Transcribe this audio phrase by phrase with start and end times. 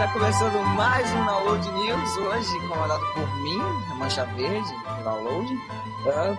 [0.00, 4.70] está começando mais um Download News, hoje comandado por mim, a Mancha Verde,
[5.04, 5.46] Download,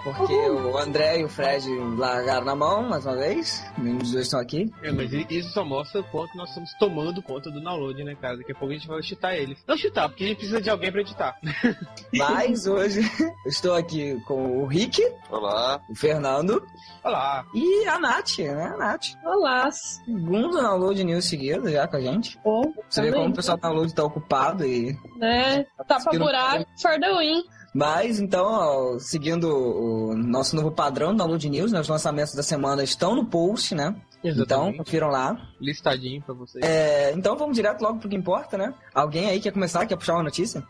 [0.04, 4.40] porque o André e o Fred largaram na mão, mais uma vez, dos dois estão
[4.40, 4.72] aqui.
[4.82, 8.38] É, mas isso só mostra o quanto nós estamos tomando conta do download, né, cara?
[8.38, 9.60] Daqui a pouco a gente vai chutar eles.
[9.68, 11.38] Não chutar, porque a gente precisa de alguém pra editar.
[12.12, 13.02] Mas hoje
[13.46, 15.00] eu estou aqui com o Rick.
[15.30, 15.80] Olá.
[15.88, 16.66] O Fernando.
[17.04, 17.46] Olá.
[17.54, 18.66] E a Nath, né?
[18.74, 19.06] A Nath.
[19.24, 19.70] Olá.
[19.72, 22.40] Segundo download news seguido já com a gente.
[22.44, 24.98] Bom, Você vê como o pessoal do download tá ocupado e.
[25.18, 25.66] Né?
[25.88, 27.44] Tapa buraco, for the win.
[27.74, 32.44] Mas, então, ó, seguindo o nosso novo padrão do Download News, né, os lançamentos da
[32.44, 33.96] semana estão no post, né?
[34.22, 34.78] Então, Exatamente.
[34.78, 35.38] confiram lá.
[35.60, 36.64] Listadinho pra vocês.
[36.64, 38.74] É, então, vamos direto logo pro que importa, né?
[38.94, 39.86] Alguém aí quer começar?
[39.86, 40.62] Quer puxar uma notícia?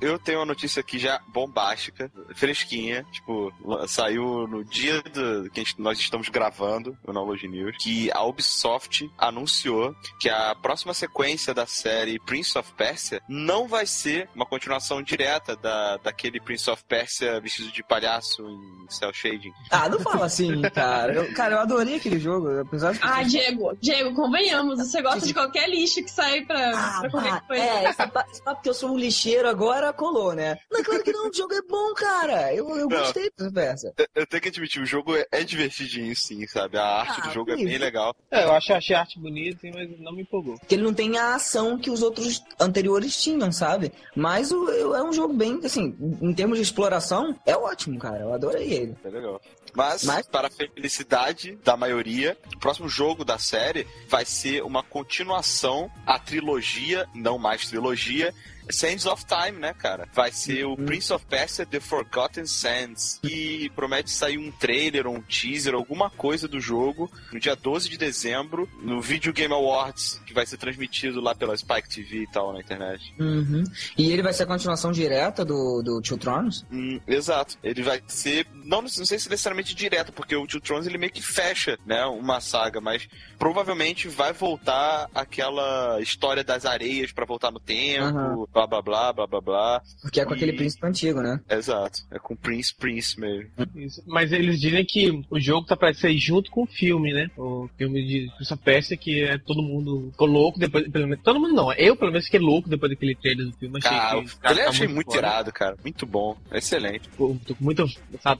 [0.00, 3.52] Eu tenho uma notícia aqui já bombástica, fresquinha, tipo,
[3.88, 8.22] saiu no dia do, que a gente- nós estamos gravando o Knowledge News, que a
[8.22, 14.44] Ubisoft anunciou que a próxima sequência da série Prince of Persia não vai ser uma
[14.44, 19.52] continuação direta da, daquele Prince of Persia vestido de palhaço em cel shading.
[19.70, 21.14] Ah, não fala assim, cara.
[21.14, 23.06] Eu, cara, eu adorei aquele jogo, apesar de que...
[23.06, 27.40] Ah, Diego, Diego, convenhamos, você gosta de qualquer lixo que sai pra, Ah, pra qualquer
[27.46, 27.62] coisa.
[27.64, 30.58] é, esse papo esse papo que eu sou um lixeiro agora colou, né?
[30.70, 32.52] Não, claro que não, o jogo é bom, cara.
[32.54, 32.98] Eu, eu Não.
[32.98, 33.94] gostei dessa peça.
[33.96, 36.78] Eu, eu tenho que admitir, o jogo é, é divertidinho sim, sabe?
[36.78, 38.14] A arte Ah, do jogo é bem legal.
[38.30, 40.58] É, eu achei, achei a arte bonita, mas não me empolgou.
[40.58, 43.92] Porque ele não tem a ação que os outros anteriores tinham, sabe?
[44.14, 48.20] Mas o, é um jogo bem, assim, em termos de exploração, é ótimo, cara.
[48.20, 48.96] Eu adorei ele.
[49.04, 49.40] É legal.
[49.74, 54.82] Mas, Mas- para a felicidade da maioria, o próximo jogo da série vai ser uma
[54.82, 58.32] continuação à trilogia, não mais trilogia,
[58.70, 60.08] Sands of Time, né, cara?
[60.12, 60.86] Vai ser o Uhum.
[60.86, 63.20] Prince of Persia The Forgotten Sands.
[63.24, 67.96] E promete sair um trailer um teaser, alguma coisa do jogo, no dia 12 de
[67.96, 72.52] dezembro, no Video Game Awards, que vai ser transmitido lá pela Spike TV e tal
[72.52, 73.14] na internet.
[73.18, 73.64] Uhum.
[73.96, 76.64] E ele vai ser a continuação direta do, do Two Thrones?
[76.70, 77.56] Hum, exato.
[77.62, 78.46] Ele vai ser.
[78.64, 82.04] Não, não sei se necessariamente direto, porque o Two Thrones ele meio que fecha, né?
[82.06, 88.46] Uma saga, mas provavelmente vai voltar aquela história das areias pra voltar no tempo, Aham.
[88.56, 89.82] Blá blá blá, blá blá blá.
[90.00, 91.40] Porque é com E- aquele príncipe antigo, né?
[91.50, 92.00] Exato.
[92.10, 93.50] É com Prince Prince mesmo.
[93.74, 94.02] Isso.
[94.06, 97.30] Mas eles dizem que o jogo tá pra sair junto com o filme, né?
[97.36, 100.88] O filme de of Persia, que é todo mundo ficou louco depois.
[100.88, 103.78] Pelo menos, todo mundo não, eu pelo menos fiquei louco depois daquele trailer do filme.
[103.78, 105.18] Achei Cara, que ele tá achei muito foda.
[105.18, 105.76] irado, cara.
[105.82, 106.36] Muito bom.
[106.52, 107.08] Excelente.
[107.16, 107.84] Tô tô com muita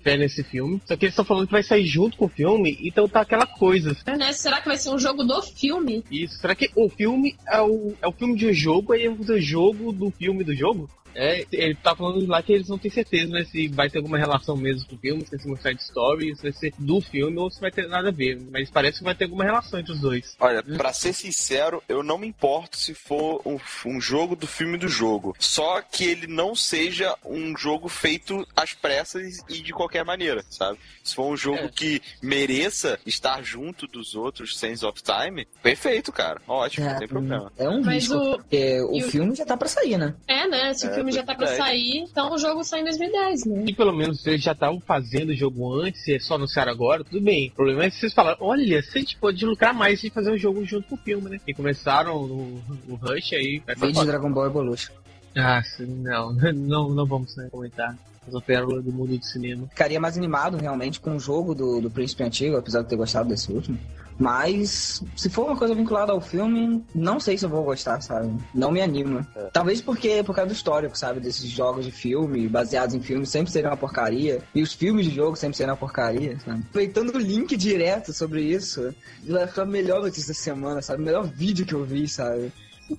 [0.02, 0.80] fé nesse filme.
[0.86, 3.46] Só que eles estão falando que vai sair junto com o filme, então tá aquela
[3.46, 3.96] coisa.
[4.06, 4.32] Né?
[4.32, 6.02] Será que vai ser um jogo do filme?
[6.10, 9.10] Isso, será que o filme é o, é o filme de um jogo e é
[9.10, 10.88] o jogo do filme do jogo?
[11.18, 13.44] É, ele tá falando lá que eles não têm certeza, né?
[13.44, 16.36] Se vai ter alguma relação mesmo com o filme, se vai ser uma side story,
[16.36, 18.38] se vai ser do filme ou se vai ter nada a ver.
[18.50, 20.36] Mas parece que vai ter alguma relação entre os dois.
[20.38, 24.76] Olha, pra ser sincero, eu não me importo se for um, um jogo do filme
[24.76, 25.34] do jogo.
[25.38, 30.78] Só que ele não seja um jogo feito às pressas e de qualquer maneira, sabe?
[31.02, 31.68] Se for um jogo É.
[31.68, 36.40] que mereça estar junto dos outros Sands of Time, perfeito, cara.
[36.46, 37.52] Ótimo, não tem problema.
[37.56, 40.14] É um Mas risco, o- porque o e o- filme já tá pra sair, né?
[40.26, 40.74] É, né?
[40.74, 41.56] Se o É, filme já tá pra 2010.
[41.56, 43.64] sair, então o jogo sai em 2010, né?
[43.66, 47.04] E pelo menos eles já estavam fazendo o jogo antes, e é só anunciar agora,
[47.04, 47.48] tudo bem.
[47.48, 50.32] O problema é que vocês falaram, olha, se a gente pode lucrar mais de fazer
[50.32, 51.40] um jogo junto com o filme, né?
[51.46, 53.62] E começaram no, no Rush aí.
[53.76, 54.92] Vídeo de Dragon Ball Evolution.
[55.36, 57.96] Ah, sim, não, não, não vamos né, comentar.
[58.26, 59.68] As pérolas do mundo do cinema.
[59.68, 63.28] Ficaria mais animado, realmente, com o jogo do, do Príncipe Antigo, apesar de ter gostado
[63.28, 63.78] desse último.
[64.18, 68.32] Mas, se for uma coisa vinculada ao filme, não sei se eu vou gostar, sabe?
[68.54, 69.26] Não me anima.
[69.52, 71.20] Talvez porque, por causa do histórico, sabe?
[71.20, 74.42] Desses jogos de filme, baseados em filmes, sempre serem uma porcaria.
[74.54, 76.62] E os filmes de jogo sempre serem uma porcaria, sabe?
[76.68, 78.94] Aproveitando o link direto sobre isso,
[79.26, 81.02] vai ficar a melhor notícia da semana, sabe?
[81.02, 82.52] O melhor vídeo que eu vi, sabe?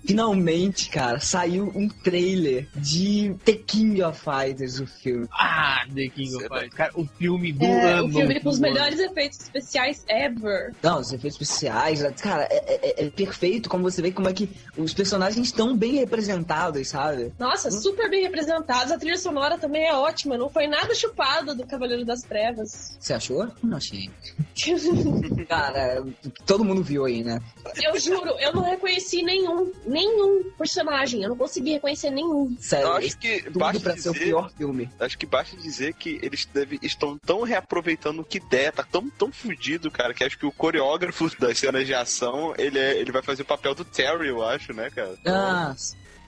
[0.06, 5.28] Finalmente, cara, saiu um trailer de The King of Fighters, o filme.
[5.31, 6.74] Ah, The King of Cê Fighters.
[6.74, 8.07] Cara, o filme do É, ano.
[8.07, 8.63] o filme com os ano.
[8.74, 10.74] melhores efeitos especiais ever.
[10.81, 14.50] Não, os efeitos especiais, cara, é, é- é perfeito como você vê como é que
[14.78, 17.31] os personagens estão bem representados, sabe?
[17.39, 18.92] Nossa, super bem representados.
[18.92, 20.38] A trilha sonora também é ótima.
[20.38, 22.98] Não foi nada chupada do Cavaleiro das Trevas.
[23.00, 23.48] Você achou?
[23.63, 24.10] Não achei.
[25.48, 26.04] Cara,
[26.45, 27.39] todo mundo viu aí, né?
[27.84, 31.24] eu juro, eu não reconheci nenhum, nenhum personagem.
[31.24, 32.56] Eu não consegui reconhecer nenhum.
[32.59, 34.89] Sério, Eu acho que tudo basta pra ser o dizer, pior filme.
[35.00, 39.09] acho que basta dizer que eles deve, estão tão reaproveitando o que der, tá tão,
[39.09, 43.12] tão fudido, cara, que acho que o coreógrafo das cenas de ação, ele, é, ele
[43.12, 45.15] vai fazer o papel do Terry, eu acho, né, cara?
[45.25, 45.75] Ah,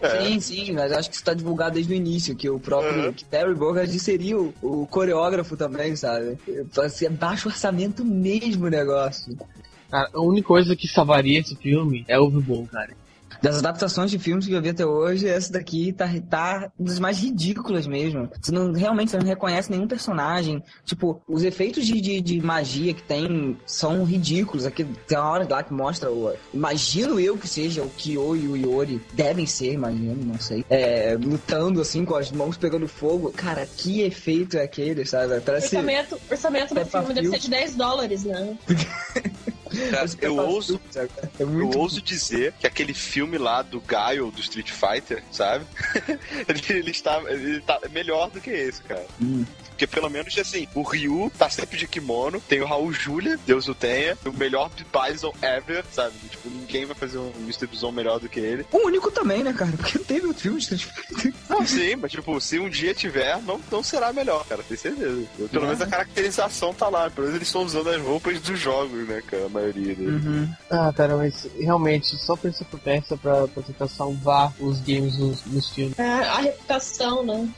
[0.02, 0.22] É.
[0.24, 3.14] sim, sim, mas acho que isso tá divulgado desde o início, que o próprio Uhum.
[3.14, 6.38] que Terry Bogard seria o, o coreógrafo também, sabe?
[6.74, 9.38] Vai ser baixo orçamento mesmo o negócio.
[9.92, 12.96] Cara, a única coisa que salvaria esse filme é o Bom, cara.
[13.42, 17.20] Das adaptações de filmes que eu vi até hoje, essa daqui tá, tá das mais
[17.20, 18.30] ridículas mesmo.
[18.42, 20.62] Você não, realmente você não reconhece nenhum personagem.
[20.86, 24.66] Tipo, os efeitos de, de, de magia que tem são ridículos.
[24.66, 26.34] Aqui tem uma hora lá que mostra o.
[26.54, 29.02] Imagino eu que seja o Kyo e o Yori.
[29.14, 30.66] Devem ser, imagino, não sei.
[30.70, 33.32] É, lutando assim, com as mãos pegando fogo.
[33.32, 35.40] Cara, que efeito é aquele, sabe?
[35.42, 35.76] Parece.
[35.76, 38.58] Orçamento, orçamento do filme deve ser de 10 dólares, né?
[39.92, 41.08] Cara, eu ouso, É
[41.40, 45.66] eu ouso dizer que aquele filme lá do Gaio, do Street Fighter, sabe?
[46.70, 49.06] ele, está, ele tá melhor do que esse, cara.
[49.22, 49.46] Hum.
[49.70, 53.70] Porque pelo menos, assim, o Ryu tá sempre de kimono, tem o Raul Julia, Deus
[53.70, 56.14] o tenha, o melhor Bison ever, sabe?
[56.30, 57.66] Tipo, ninguém vai fazer um Mr.
[57.66, 58.66] Bison melhor do que ele.
[58.74, 59.72] O único também, né, cara?
[59.72, 61.34] Porque não teve outro filme de Street Fighter.
[61.50, 65.24] Não, sim, mas tipo, se um dia tiver, não, não será melhor, cara, tenho certeza.
[65.50, 65.68] Pelo É.
[65.68, 69.22] menos a caracterização tá lá, pelo menos eles estão usando as roupas dos jogos, né,
[69.26, 70.26] cara, a maioria deles.
[70.26, 70.50] Uhum.
[70.70, 75.46] Ah, cara, mas realmente, só pra essa peça pra, pra tentar salvar os games nos,
[75.46, 75.98] nos filmes.
[75.98, 77.50] É, a reputação, né?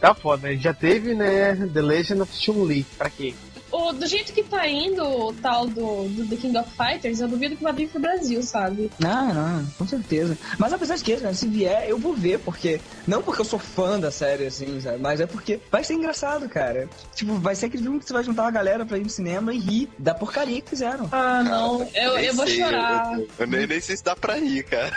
[0.00, 0.56] Tá foda, né?
[0.56, 2.84] Já teve, né, The Legend of Chun-Li.
[2.96, 3.34] Pra quê?
[3.74, 7.26] O, do jeito que tá indo o tal do, do The King of Fighters, eu
[7.28, 8.90] duvido que vai vir pro Brasil, sabe?
[9.00, 10.38] Não, não, com certeza.
[10.58, 12.80] Mas apesar de que, né, se vier, eu vou ver, porque.
[13.06, 14.98] Não porque eu sou fã da série, assim, sabe?
[14.98, 16.88] Mas é porque vai ser engraçado, cara.
[17.14, 19.52] Tipo, vai ser aquele filme que você vai juntar uma galera pra ir no cinema
[19.52, 21.08] e rir da porcaria que fizeram.
[21.12, 21.82] Ah, não.
[21.94, 23.12] Eu, eu vou sei, chorar.
[23.18, 24.92] Eu, eu nem, nem sei se dá pra ir, cara.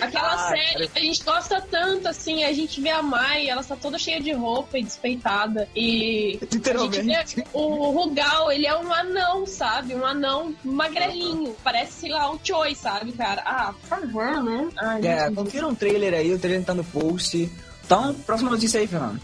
[0.00, 3.74] Aquela Ah, série, a gente gosta tanto, assim, a gente vê a Mai, ela tá
[3.74, 5.68] toda cheia de roupa e despeitada.
[5.74, 7.36] E a gente Literalmente.
[7.36, 8.17] vê o Rugal,
[8.52, 9.94] ele é um anão, sabe?
[9.94, 11.54] Um anão magrelinho.
[11.62, 13.42] Parece, sei lá, um Choi, sabe, cara?
[13.44, 14.68] Ah, por favor, né?
[14.78, 17.50] Ai, É, confira um trailer aí, o trailer tá no post.
[17.84, 19.20] Então, próxima notícia aí, Fernando.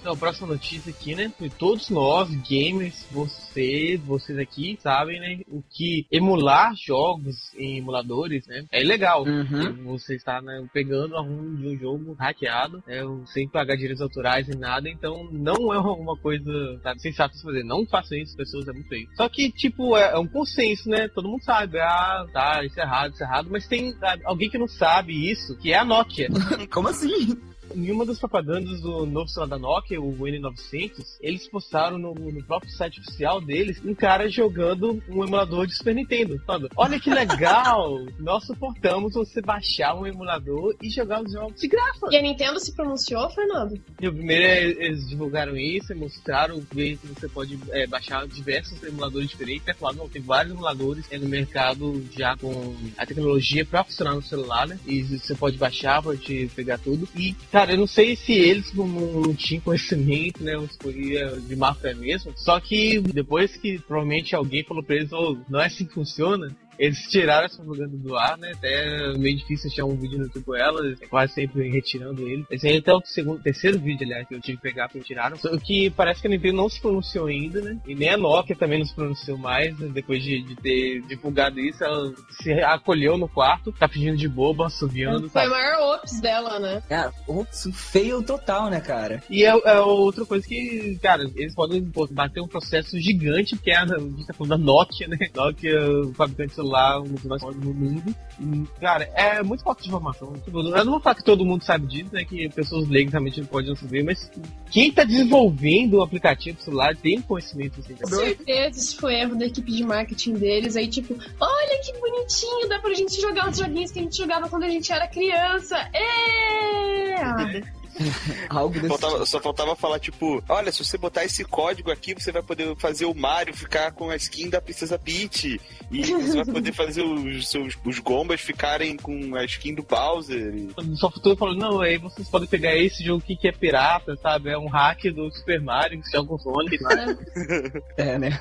[0.00, 1.32] Então, a próxima notícia aqui, né?
[1.58, 5.40] Todos nós, gamers, você, vocês aqui, sabem, né?
[5.48, 8.64] O que emular jogos em emuladores, né?
[8.70, 9.24] É ilegal.
[9.24, 9.84] Uhum.
[9.84, 14.46] Você está né, pegando a ROM de um jogo hackeado, né, sem pagar direitos autorais
[14.46, 17.64] nem nada, então não é uma coisa sabe, sensata se fazer.
[17.64, 19.08] Não façam isso, pessoas, é muito feio.
[19.16, 21.08] Só que, tipo, é, é um consenso, né?
[21.08, 24.48] Todo mundo sabe, ah, tá, isso é errado, isso é errado, mas tem sabe, alguém
[24.48, 26.28] que não sabe isso, que é a Nokia.
[26.70, 27.36] Como assim?
[27.74, 32.42] Em uma das propagandas do novo celular da Nokia, o N900, eles postaram no, no
[32.44, 36.40] próprio site oficial deles um cara jogando um emulador de Super Nintendo.
[36.46, 38.00] Falando, olha que legal!
[38.18, 42.06] Nós suportamos você baixar um emulador e jogar os jogos de graça.
[42.10, 43.80] E a Nintendo se pronunciou, Fernando?
[44.00, 48.82] E o primeiro é, eles divulgaram isso e mostraram que você pode é, baixar diversos
[48.82, 49.66] emuladores diferentes.
[49.68, 54.14] É claro, não, tem vários emuladores é, no mercado já com a tecnologia pra funcionar
[54.14, 54.78] no celular, né?
[54.86, 57.08] E você pode baixar, pode pegar tudo.
[57.16, 60.52] E, cara, eu não sei se eles não, tinham conhecimento, né?
[60.70, 60.92] Se foi
[61.40, 62.32] de má fé mesmo.
[62.36, 66.54] Só que depois que provavelmente alguém falou pra eles, oh, não é assim que funciona.
[66.78, 68.52] Eles tiraram essa propaganda do ar, né?
[68.54, 72.26] Até é meio difícil achar um vídeo no YouTube com ela, é quase sempre retirando
[72.28, 72.46] ele.
[72.50, 75.06] Esse aí é até o segundo, terceiro vídeo, aliás, que eu tive que pegar porque
[75.06, 75.36] tiraram.
[75.36, 77.78] Só que parece que a Nintendo não se pronunciou ainda, né?
[77.86, 79.88] E nem a Nokia também não se pronunciou mais, né?
[79.92, 84.66] depois de, de ter divulgado isso, ela se acolheu no quarto, tá pedindo de boba,
[84.66, 85.48] assoviando, Foi tá?
[85.48, 86.82] o maior ops dela, né?
[86.88, 89.22] É, ops, feio total, né, cara?
[89.28, 93.70] E é, é outra coisa que, cara, eles podem pô, bater um processo gigante, porque
[93.70, 95.18] é a, a gente tá falando da Nokia, né?
[95.34, 98.14] Nokia, o fabricante de celular, um dos mais fortes do mundo.
[98.40, 100.32] E, cara, é muito falta de informação.
[100.44, 102.24] Tipo, eu não vou falar que todo mundo sabe disso, né?
[102.24, 104.30] Que pessoas leigas realmente não podem saber, mas
[104.70, 107.94] quem tá desenvolvendo o aplicativo celular tem conhecimento assim.
[107.94, 110.76] Com certeza isso foi erro da equipe de marketing deles.
[110.76, 114.48] Aí, tipo, olha que bonitinho, dá pra gente jogar os joguinhos que a gente jogava
[114.48, 115.76] quando a gente era criança.
[115.92, 117.78] É!
[118.48, 122.30] Algo desse Faltava- só faltava falar, tipo, olha, se você botar esse código aqui, você
[122.32, 125.60] vai poder fazer o Mario ficar com a skin da Princesa Peach.
[125.90, 130.54] E você vai poder fazer os seus os gombas ficarem com a skin do Bowser.
[130.54, 130.96] E...
[130.96, 134.50] Só futuro falou, não, aí vocês podem pegar esse jogo aqui que é pirata, sabe?
[134.50, 136.82] É um hack do Super Mario que se joga com Sonic.
[136.82, 137.16] né?
[137.96, 138.40] É, né?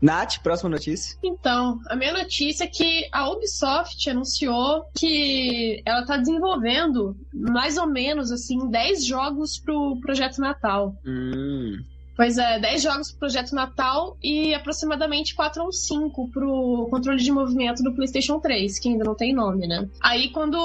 [0.00, 1.16] Nath, próxima notícia.
[1.22, 7.86] Então, a minha notícia é que a Ubisoft anunciou que ela tá desenvolvendo mais ou
[7.86, 10.94] menos assim 10 jogos pro projeto Natal.
[11.04, 11.82] Hum.
[12.18, 17.30] Pois é, 10 jogos pro Projeto Natal e aproximadamente 4 ou 5 pro controle de
[17.30, 19.88] movimento do PlayStation 3, que ainda não tem nome, né?
[20.02, 20.58] Aí quando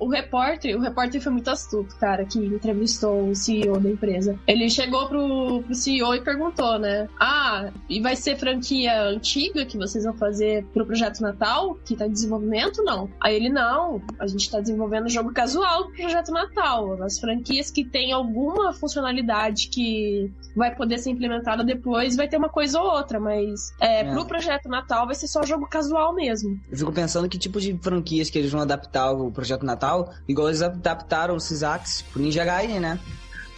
[0.00, 4.36] o repórter, o repórter foi muito astuto, cara, que entrevistou o CEO da empresa.
[4.48, 7.08] Ele chegou pro, pro CEO e perguntou, né?
[7.20, 12.08] Ah, e vai ser franquia antiga que vocês vão fazer pro Projeto Natal, que tá
[12.08, 12.82] em desenvolvimento?
[12.82, 13.08] Não.
[13.20, 17.00] Aí ele, não, a gente tá desenvolvendo jogo casual pro Projeto Natal.
[17.00, 22.36] As franquias que tem alguma funcionalidade que vai poder poder ser implementada depois, vai ter
[22.36, 24.04] uma coisa ou outra, mas é, É.
[24.12, 26.58] pro projeto Natal vai ser só jogo casual mesmo.
[26.70, 30.48] Eu fico pensando que tipo de franquias que eles vão adaptar o Projeto Natal, igual
[30.48, 32.98] eles adaptaram o Sysax pro Ninja Gaiden, né?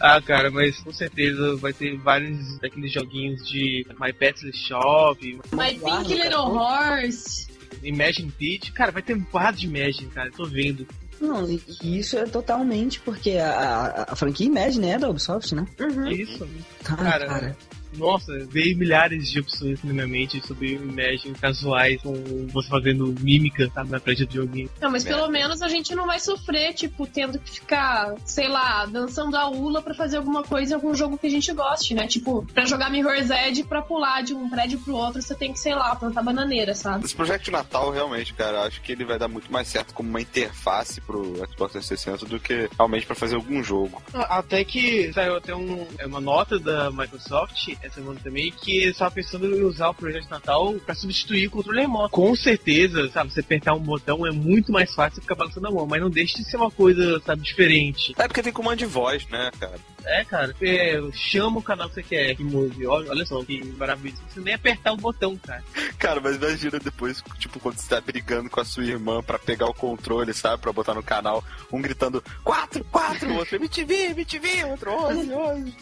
[0.00, 5.18] Ah, cara, mas com certeza vai ter vários daqueles joguinhos de My Pets Shop,
[5.52, 6.24] My Pink cara.
[6.24, 7.48] Little Horse.
[7.82, 8.72] Imagine Beach.
[8.72, 10.30] Cara, vai ter um porrada de Imagine, cara.
[10.30, 10.86] Tô vendo.
[11.20, 15.66] Não, e isso é totalmente porque a, a, a franquia Imagine é da Ubisoft, né?
[15.80, 16.08] Uhum.
[16.08, 16.48] Isso.
[16.84, 17.56] Tá, Cara, cara.
[17.96, 22.14] Nossa, veio milhares de opções na minha mente sobre Imagine casuais, com
[22.52, 24.70] você fazendo mímica, sabe, na frente do joguinho.
[24.80, 25.18] Não, mas Merda.
[25.18, 29.48] pelo menos a gente não vai sofrer, tipo, tendo que ficar, sei lá, dançando a
[29.48, 32.06] ula pra fazer alguma coisa em algum jogo que a gente goste, né?
[32.06, 35.58] Tipo, pra jogar Mirror's Edge, pra pular de um prédio pro outro, você tem que,
[35.58, 37.04] sei lá, plantar bananeira, sabe?
[37.04, 40.08] Esse projeto de Natal, realmente, cara, acho que ele vai dar muito mais certo como
[40.08, 44.02] uma interface pro Xbox 360 do que realmente pra fazer algum jogo.
[44.14, 48.92] Até que saiu até um, é uma nota da Microsoft essa semana também que eles
[48.92, 52.10] estavam pensando em usar o projeto de Natal pra substituir o controle remoto.
[52.10, 55.70] Com certeza, sabe, você apertar um botão é muito mais fácil você ficar balançando a
[55.70, 58.14] mão, mas não deixa de ser uma coisa, sabe, diferente.
[58.18, 59.78] É porque tem comando de voz, né, cara?
[60.08, 62.86] É, cara, você chama o canal que você quer que mude.
[62.86, 64.16] Olha, olha só que maravilha.
[64.28, 65.62] Você nem apertar o botão, cara.
[65.98, 69.66] Cara, mas imagina depois, tipo, quando você tá brigando com a sua irmã pra pegar
[69.66, 70.62] o controle, sabe?
[70.62, 75.76] Pra botar no canal, um gritando 4, 4, o outro MTV, MTV, outro 11, 11.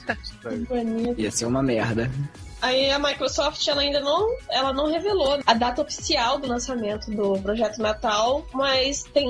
[0.68, 1.20] Bonito.
[1.20, 2.10] Ia ser uma merda.
[2.66, 7.38] Aí a Microsoft ela ainda não, ela não revelou a data oficial do lançamento do
[7.40, 9.28] projeto Natal, mas tem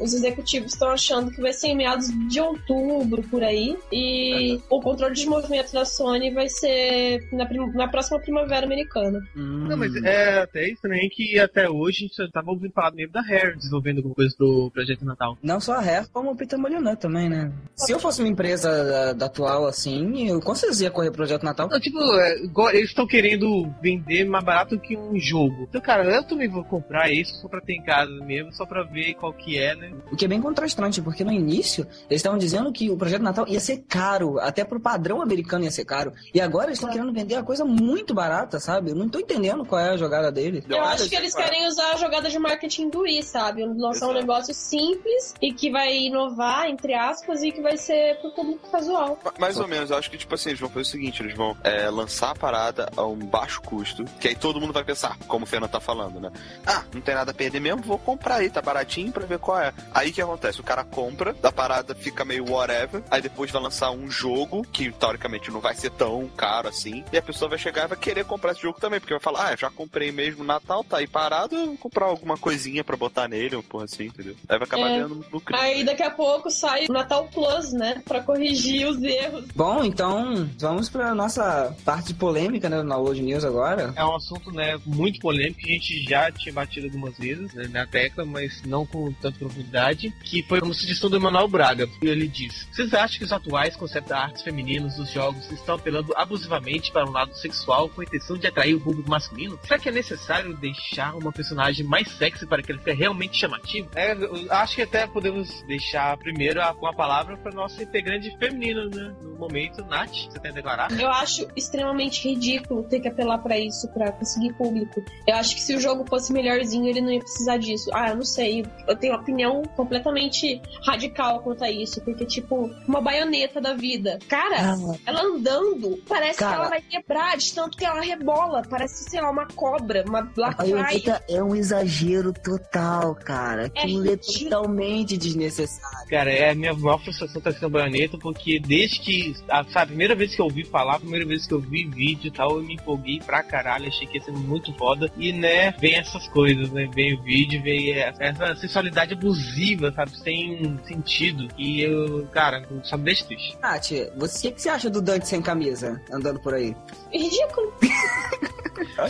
[0.00, 4.80] os executivos estão achando que vai ser em meados de outubro por aí e o
[4.80, 9.18] controle de movimento da Sony vai ser na, prim- na próxima primavera americana.
[9.36, 9.66] Hum.
[9.68, 13.12] Não, mas é até estranho que até hoje a gente só tava ouvindo falar mesmo
[13.12, 15.36] da Rare desenvolvendo alguma coisa pro projeto Natal.
[15.42, 17.50] Não só a Rare, como o Peter Molyneux também, né?
[17.74, 21.42] Se eu fosse uma empresa da, da atual assim, eu com certeza ia correr Projeto
[21.44, 21.68] Natal.
[21.68, 25.66] Não, tipo, é, igual eles estão querendo vender mais barato que um jogo.
[25.68, 28.82] Então, cara, eu também vou comprar isso só pra ter em casa mesmo, só pra
[28.82, 29.92] ver qual que é, né?
[30.10, 33.46] O que é bem contrastante, porque no início eles estavam dizendo que o Projeto Natal
[33.48, 36.12] ia ser caro, até pro padrão americano ia ser caro.
[36.34, 38.90] E agora eles estão querendo vender a coisa muito barata, sabe?
[38.90, 40.64] Eu não tô entendendo qual é a jogada deles.
[40.68, 43.64] Eu acho que eles querem usar a jogada de marketing do Wii, sabe?
[43.64, 48.30] Lançar um negócio simples e que vai inovar, entre aspas, e que vai ser pro
[48.32, 49.18] público casual.
[49.24, 51.34] Ma- Mais ou menos, eu acho que, tipo assim, eles vão fazer o seguinte: eles
[51.36, 52.65] vão é, lançar a parada
[52.96, 56.20] a um baixo custo, que aí todo mundo vai pensar, como o Fernando tá falando,
[56.20, 56.30] né?
[56.66, 59.58] Ah, não tem nada a perder mesmo, vou comprar aí, tá baratinho pra ver qual
[59.58, 59.72] é.
[59.94, 60.60] Aí o que acontece?
[60.60, 64.90] O cara compra, a parada fica meio whatever, aí depois vai lançar um jogo, que
[64.92, 68.24] teoricamente não vai ser tão caro assim, e a pessoa vai chegar e vai querer
[68.24, 71.54] comprar esse jogo também, porque vai falar, ah, já comprei mesmo Natal, tá aí parado,
[71.56, 74.34] eu vou comprar alguma coisinha pra botar nele, uma porra assim, entendeu?
[74.48, 74.92] Aí vai acabar É.
[74.94, 75.60] ganhando no crime.
[75.60, 78.02] Aí daqui a pouco sai o Natal Plus, né?
[78.06, 79.44] Pra corrigir os erros.
[79.54, 83.92] Bom, então vamos pra nossa parte polêmica né, na World News agora.
[83.96, 87.68] É um assunto, né, muito polêmico que a gente já tinha batido algumas vezes né,
[87.68, 91.88] na tecla, mas não com tanta profundidade, que foi uma sugestão do Emanuel Braga.
[92.02, 96.12] E ele diz: Vocês acham que os atuais concept arts femininos dos jogos estão apelando
[96.16, 99.58] abusivamente para um lado sexual com a intenção de atrair o público masculino?
[99.62, 103.88] Será que é necessário deixar uma personagem mais sexy para que ela seja realmente chamativa?
[103.94, 108.36] É, eu acho que até podemos deixar primeiro a, com a palavra para nossa integrante
[108.38, 109.14] feminina, né?
[109.22, 111.00] No momento, Nath, você tem a declarar?
[111.00, 115.02] Eu acho extremamente ridículo ter que apelar pra isso pra conseguir público.
[115.26, 117.90] Eu acho que se o jogo fosse melhorzinho, ele não ia precisar disso.
[117.92, 118.64] Ah, eu não sei.
[118.86, 122.00] Eu tenho uma opinião completamente radical quanto a isso.
[122.02, 124.18] Porque, tipo, uma baioneta da vida.
[124.28, 124.76] Cara, Ah,
[125.06, 126.52] ela andando, parece Cara.
[126.52, 128.62] que ela vai quebrar de tanto que ela rebola.
[128.68, 133.66] Parece, sei lá, uma cobra, uma a black baioneta é um exagero total, cara.
[133.66, 136.08] Aquilo é, totalmente desnecessário.
[136.08, 139.34] Cara, é a minha maior frustração tá sendo baioneta, porque desde que.
[139.48, 141.86] A, sabe, a primeira vez que eu ouvi falar, a primeira vez que eu vi
[141.86, 145.10] vídeo e tal, eu me empolguei pra caralho, achei que ia ser muito foda.
[145.16, 146.88] E, né, vem essas coisas, né?
[146.94, 150.16] Vem o vídeo, vem essa, sensualidade abusiva, sabe?
[150.18, 151.48] Sem sentido.
[151.58, 153.56] E eu, cara, só me deixa triste.
[153.60, 156.74] Nath, você, o que você acha do Dante sem camisa andando por aí?
[157.12, 157.72] É ridículo.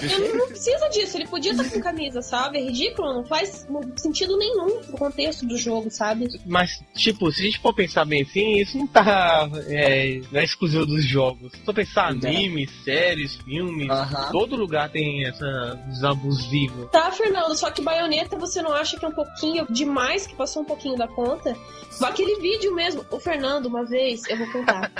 [0.03, 2.59] Ele não precisa disso, ele podia estar com camisa, sabe?
[2.59, 6.29] É ridículo, não faz sentido nenhum pro contexto do jogo, sabe?
[6.47, 9.49] Mas, tipo, se a gente for pensar bem assim, isso não tá.
[9.69, 11.53] É, não é exclusivo dos jogos.
[11.53, 12.31] Se for pensar Então.
[12.31, 12.71] animes,
[13.07, 13.89] séries, filmes,
[14.33, 16.87] todo lugar tem essa visão abusiva.
[16.87, 20.63] Tá, Fernando, só que baioneta você não acha que é um pouquinho demais, que passou
[20.63, 21.57] um pouquinho da conta?
[22.03, 24.91] Aquele vídeo mesmo, o Fernando, uma vez, eu vou contar.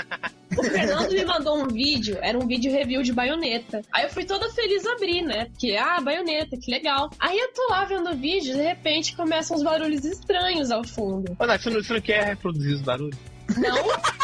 [0.57, 3.81] O Fernando me mandou um vídeo, era um vídeo review de baioneta.
[3.93, 5.45] Aí eu fui toda feliz abrir, né?
[5.45, 7.09] Porque, ah, baioneta, que legal.
[7.19, 11.35] Aí eu tô lá vendo o vídeo, de repente começam uns barulhos estranhos ao fundo.
[11.37, 13.17] Ô, Nath, você não, você não quer reproduzir os barulhos?
[13.57, 14.16] Não?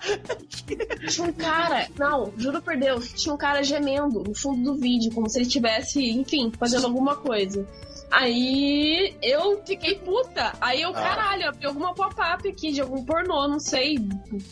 [1.08, 5.12] Tinha um cara, não, juro por Deus, tinha um cara gemendo no fundo do vídeo,
[5.12, 7.66] como se ele estivesse, enfim, fazendo alguma coisa.
[8.10, 10.52] Aí eu fiquei puta.
[10.60, 10.92] Aí eu, Ah.
[10.94, 13.98] caralho, abri alguma pop-up aqui de algum pornô, não sei,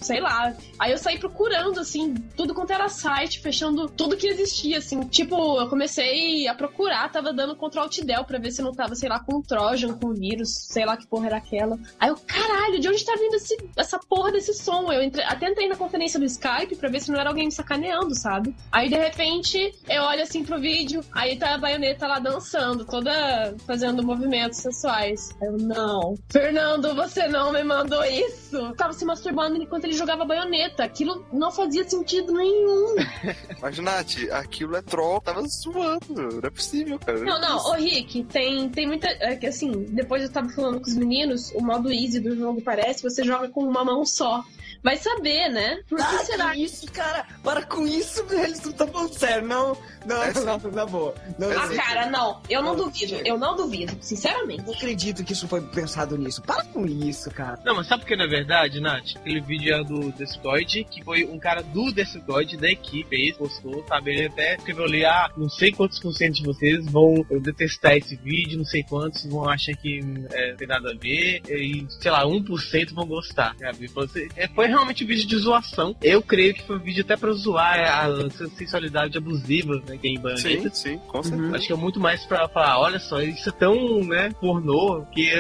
[0.01, 0.55] sei lá.
[0.79, 5.01] Aí eu saí procurando, assim, tudo quanto era site, fechando tudo que existia, assim.
[5.09, 8.95] Tipo, eu comecei a procurar, tava dando Ctrl Alt Del pra ver se não tava,
[8.95, 11.79] sei lá, com Trojan, com vírus, sei lá que porra era aquela.
[11.99, 14.91] Aí eu, caralho, de onde tá vindo esse, essa porra desse som?
[14.93, 17.53] Eu entre- até entrei na conferência do Skype pra ver se não era alguém me
[17.53, 18.55] sacaneando, sabe?
[18.73, 23.48] Aí de repente eu olho assim pro vídeo, aí tá a baioneta lá dançando, toda
[23.67, 25.31] fazendo movimentos sensuais.
[25.41, 26.17] Eu, não.
[26.31, 28.73] Fernando, você não me mandou isso.
[28.75, 30.85] Tava se masturbando enquanto ele jogava baioneta.
[30.85, 32.97] Aquilo não fazia sentido nenhum.
[33.61, 36.41] Mas, Nath, aquilo é troll, tava zoando.
[36.41, 37.19] Não é possível, cara.
[37.21, 39.09] Não, não, ô Rick, tem, tem muita.
[39.21, 42.63] É que assim, depois eu tava falando com os meninos, o modo easy do jogo
[42.63, 44.45] parece você joga com uma mão só.
[44.83, 45.81] Vai saber, né?
[45.89, 47.27] Por que Ah, será que isso, cara?
[47.43, 48.25] Para com isso.
[48.49, 49.47] Isso não tá falando sério.
[49.47, 51.15] Não, não, É não, na boa.
[51.39, 52.41] Não, É Ah, cara, não.
[52.49, 53.09] Eu não Não, duvido.
[53.17, 53.29] chega.
[53.29, 54.63] Eu não duvido, sinceramente.
[54.65, 56.41] não acredito que isso foi pensado nisso.
[56.43, 57.59] Para com isso, cara.
[57.65, 59.17] Não, mas sabe por que na verdade, Nath?
[59.17, 63.85] Aquele vídeo é do Destroid, que foi um cara do Destroid da equipe, fez, postou,
[63.89, 64.13] sabe?
[64.13, 68.17] Ele até escreveu ali, ah, não sei quantos por cento de vocês vão detestar esse
[68.17, 70.01] vídeo, não sei quantos vão achar que
[70.33, 73.89] é, tem nada a ver, e sei lá, 1% vão gostar, sabe?
[73.89, 75.97] Foi, é, foi realmente um vídeo de zoação.
[76.03, 80.11] Eu creio que foi um vídeo até pra zoar a sensualidade abusiva, né, que é
[80.11, 81.57] em Sim, sim, com certeza.
[81.57, 85.33] Acho que é muito mais pra falar, olha só, isso é tão, né, pornô, que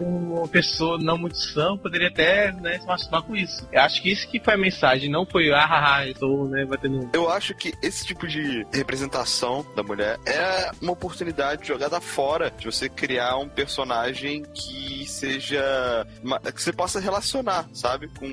[0.00, 3.66] um- uma pessoa não muito sã poderia até, né, se masturbar com isso.
[3.72, 6.64] Eu acho que isso que foi a mensagem, não foi, ah, haha, eu tô, né,
[6.64, 7.08] batendo...
[7.12, 12.66] Eu acho que esse tipo de representação da mulher é uma oportunidade jogada fora de
[12.66, 16.06] você criar um personagem que seja.
[16.54, 18.08] que você possa relacionar, sabe?
[18.18, 18.26] Com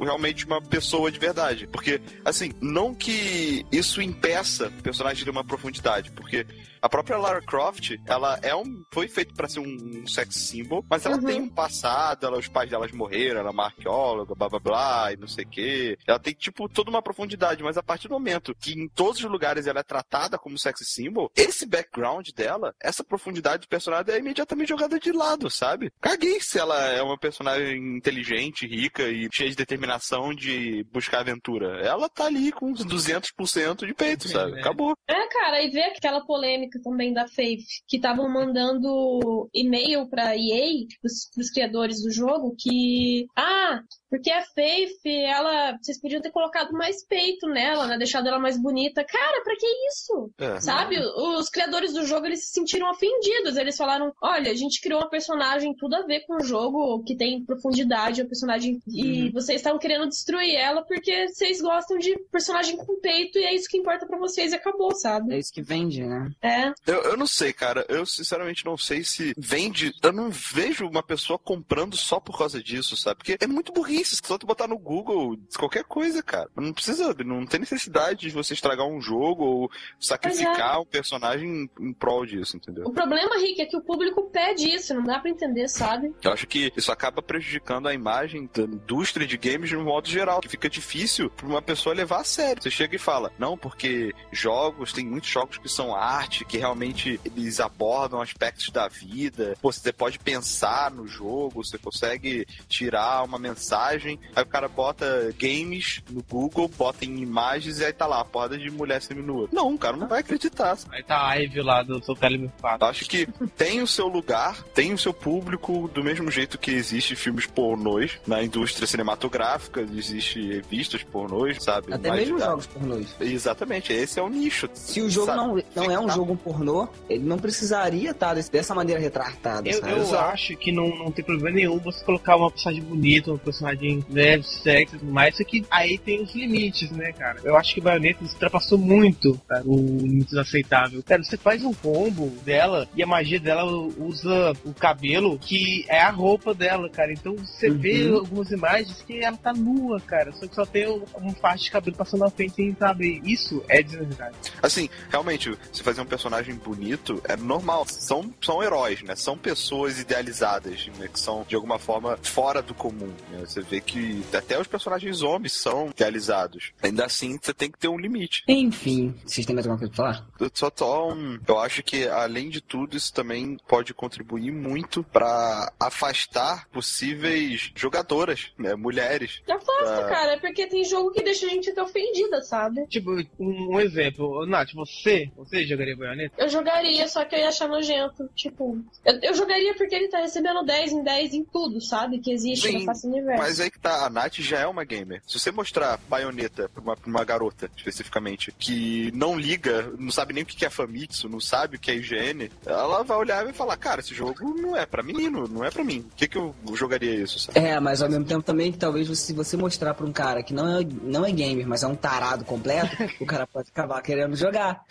[0.00, 1.66] realmente uma pessoa de verdade.
[1.66, 6.46] Porque, assim, não que isso impeça o personagem de ter uma profundidade, porque.
[6.80, 8.84] A própria Lara Croft, ela é um.
[8.94, 11.24] Foi feito pra ser um sex symbol, mas ela Uhum.
[11.24, 15.12] tem um passado, ela, os pais delas morreram, ela é uma arqueóloga, blá blá blá,
[15.12, 15.98] e não sei o quê.
[16.06, 19.28] Ela tem, tipo, toda uma profundidade, mas a partir do momento que em todos os
[19.28, 24.18] lugares ela é tratada como sex symbol, esse background dela, essa profundidade do personagem é
[24.20, 25.92] imediatamente jogada de lado, sabe?
[26.00, 31.80] Caguei se ela é uma personagem inteligente, rica e cheia de determinação de buscar aventura.
[31.82, 34.56] Ela tá ali com uns 200% de peito, sabe?
[34.56, 34.60] É.
[34.60, 34.94] Acabou.
[35.06, 40.86] É, cara, e ver aquela polêmica também da Faith, que estavam mandando e-mail pra EA,
[41.00, 43.26] pros, pros criadores do jogo, que.
[43.36, 45.76] Ah, porque a Faith, ela.
[45.80, 47.98] Vocês podiam ter colocado mais peito nela, né?
[47.98, 49.04] Deixado ela mais bonita.
[49.04, 50.30] Cara, pra que isso?
[50.38, 50.60] É.
[50.60, 50.98] Sabe?
[50.98, 53.56] Os criadores do jogo, eles se sentiram ofendidos.
[53.56, 57.16] Eles falaram, olha, a gente criou uma personagem tudo a ver com o jogo, que
[57.16, 58.80] tem profundidade, uma personagem...
[58.88, 63.54] E vocês estavam querendo destruir ela porque vocês gostam de personagem com peito e é
[63.54, 65.34] isso que importa pra vocês e acabou, sabe?
[65.34, 66.30] É isso que vende, né?
[66.42, 66.72] É.
[66.86, 67.84] Eu, eu não sei, cara.
[67.88, 69.92] Eu sinceramente não sei se vende.
[70.02, 73.18] Eu não vejo uma pessoa comprando só por causa disso, sabe?
[73.18, 73.97] Porque é muito burrice.
[74.04, 76.48] Só tu botar no Google qualquer coisa, cara.
[76.56, 81.92] Não precisa, não tem necessidade de você estragar um jogo ou sacrificar um personagem em
[81.92, 82.86] prol disso, entendeu?
[82.86, 86.14] O problema, Rick, é que o público pede isso, não dá pra entender, sabe?
[86.22, 90.08] Eu acho que isso acaba prejudicando a imagem da indústria de games de um modo
[90.08, 92.62] geral, que fica difícil pra uma pessoa levar a sério.
[92.62, 97.20] Você chega e fala, não, porque jogos, tem muitos jogos que são arte, que realmente
[97.24, 99.56] eles abordam aspectos da vida.
[99.60, 103.87] Pô, você pode pensar no jogo, você consegue tirar uma mensagem.
[103.88, 108.24] Aí o cara bota games no Google, bota em imagens e aí tá lá, a
[108.24, 109.48] porra de mulher seminua.
[109.52, 110.76] Não, o cara não vai acreditar.
[110.90, 112.84] Aí tá a Ivy lá do Soul Calibur 4.
[112.84, 116.70] Eu acho que tem o seu lugar, tem o seu público, do mesmo jeito que
[116.70, 121.92] existe filmes pornôs na indústria cinematográfica, existe revistas pornôs, sabe?
[121.92, 123.14] Até Mas, mesmo jogos pornôs.
[123.20, 124.68] Exatamente, esse é o nicho.
[124.74, 125.38] Se o jogo sabe?
[125.38, 126.14] não, não é um Tá.
[126.14, 129.92] jogo pornô, ele não precisaria estar desse- dessa maneira retratada, Eu, sabe?
[129.92, 133.77] eu acho que não, não tem problema nenhum você colocar uma personagem bonita, uma personagem
[134.10, 137.38] leve, sexy e tudo mais, só que aí tem os limites, né, cara?
[137.44, 141.02] Eu acho que Bayonetta ultrapassou muito cara, o limite aceitável.
[141.02, 143.64] Cara, você faz um combo dela e a magia dela
[143.98, 147.12] usa o cabelo que é a roupa dela, cara.
[147.12, 148.18] Então você vê Uhum.
[148.18, 151.70] algumas imagens que ela tá nua, cara, só que só tem um, um parte de
[151.70, 153.20] cabelo passando na frente, sem sabe?
[153.24, 154.34] Isso é desnecessário.
[154.62, 157.84] Assim, realmente, se fazer um personagem bonito é normal.
[157.88, 159.14] São, são heróis, né?
[159.16, 161.08] São pessoas idealizadas, né?
[161.12, 163.12] Que são, de alguma forma, fora do comum.
[163.30, 163.40] né?
[163.40, 166.72] Você vê que até os personagens homens são realizados.
[166.82, 168.42] Ainda assim, você tem que ter um limite.
[168.48, 170.28] Enfim, vocês têm mais alguma coisa pra falar?
[170.40, 175.02] Eu Só, só um, eu acho que, além de tudo, isso também pode contribuir muito
[175.04, 179.40] pra afastar possíveis jogadoras, né, mulheres.
[179.48, 180.08] Afasta, Ah.
[180.08, 182.86] cara, é porque tem jogo que deixa a gente até ofendida, sabe?
[182.86, 184.44] Tipo, um, um exemplo.
[184.46, 186.34] Nath, você, você jogaria Bayonetta?
[186.38, 188.28] Eu jogaria, só que eu ia achar nojento.
[188.34, 192.18] Tipo, eu, eu jogaria porque ele tá recebendo 10 em 10 em tudo, sabe?
[192.18, 193.42] Que existe Sim, no Face Universo.
[193.42, 195.22] Mas aí que tá, a Nath já é uma gamer.
[195.26, 200.32] Se você mostrar baioneta pra uma, pra uma garota, especificamente, que não liga, não sabe
[200.34, 203.44] nem o que é Famitsu, não sabe o que é IGN, ela vai olhar e
[203.46, 206.02] vai falar, cara, esse jogo não é pra menino, não é pra mim.
[206.02, 207.58] Por que, que eu jogaria isso, sabe?
[207.58, 210.52] É, mas ao mesmo tempo também que talvez se você mostrar pra um cara que
[210.54, 214.36] não é, não é gamer, mas é um tarado completo, o cara pode acabar querendo
[214.36, 214.84] jogar.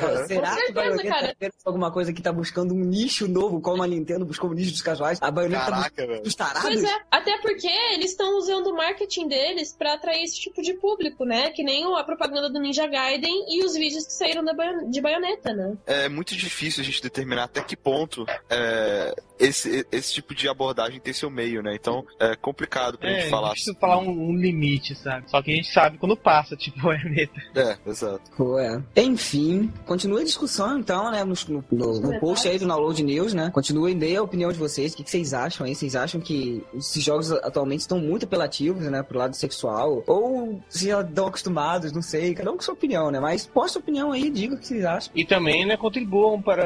[0.00, 1.36] Fala, Será Com que certeza, Bayonetta cara.
[1.40, 4.72] é alguma coisa que tá buscando um nicho novo, como a Nintendo buscou um nicho
[4.72, 5.18] dos casuais?
[5.20, 6.22] A Bayonetta tá Caraca, buscando velho.
[6.26, 6.62] os tarados?
[6.62, 10.74] Pois é, até porque eles estão usando o marketing deles pra atrair esse tipo de
[10.74, 11.50] público, né?
[11.50, 15.52] Que nem a propaganda do Ninja Gaiden e os vídeos que saíram da de baioneta,
[15.52, 15.76] né?
[15.86, 21.00] É muito difícil a gente determinar até que ponto é, esse, esse tipo de abordagem
[21.00, 21.74] tem seu meio, né?
[21.74, 23.50] Então é complicado pra É, gente falar.
[23.50, 25.30] difícil falar um, um limite, sabe?
[25.30, 27.40] Só que a gente sabe quando passa, tipo, Bayonetta.
[27.54, 28.30] É, exato.
[28.36, 28.82] Pô, é.
[28.96, 31.24] Enfim, continue a discussão então, né?
[31.24, 33.50] No, no, no- no post aí do Download News, né?
[33.52, 34.92] Continuem, dê a opinião de vocês.
[34.92, 35.74] O que, que vocês acham aí?
[35.74, 39.02] Vocês acham que esses jogos atualmente estão muito apelativos, né?
[39.02, 40.02] Pro lado sexual?
[40.06, 42.34] Ou se já estão acostumados, não sei.
[42.34, 43.20] Cada um com sua opinião, né?
[43.20, 45.12] Mas posta a opinião aí, diga o que vocês acham.
[45.14, 46.64] E também, né, contribuam para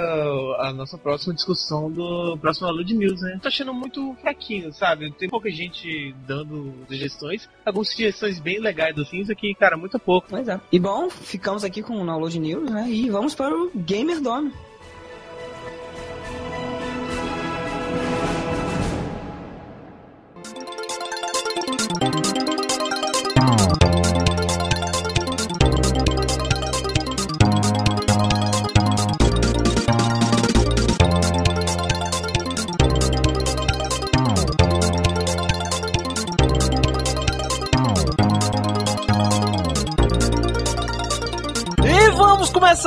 [0.60, 3.38] a nossa próxima discussão do próximo Alude News, né?
[3.40, 5.12] Tô achando muito fraquinho, sabe?
[5.12, 7.48] Tem pouca gente dando sugestões.
[7.64, 10.28] Algumas sugestões bem legais assim, isso aqui, cara, muito pouco.
[10.30, 10.60] Pois é.
[10.70, 12.88] E bom, ficamos aqui com o Download News, né?
[12.88, 14.20] E vamos para o Gamer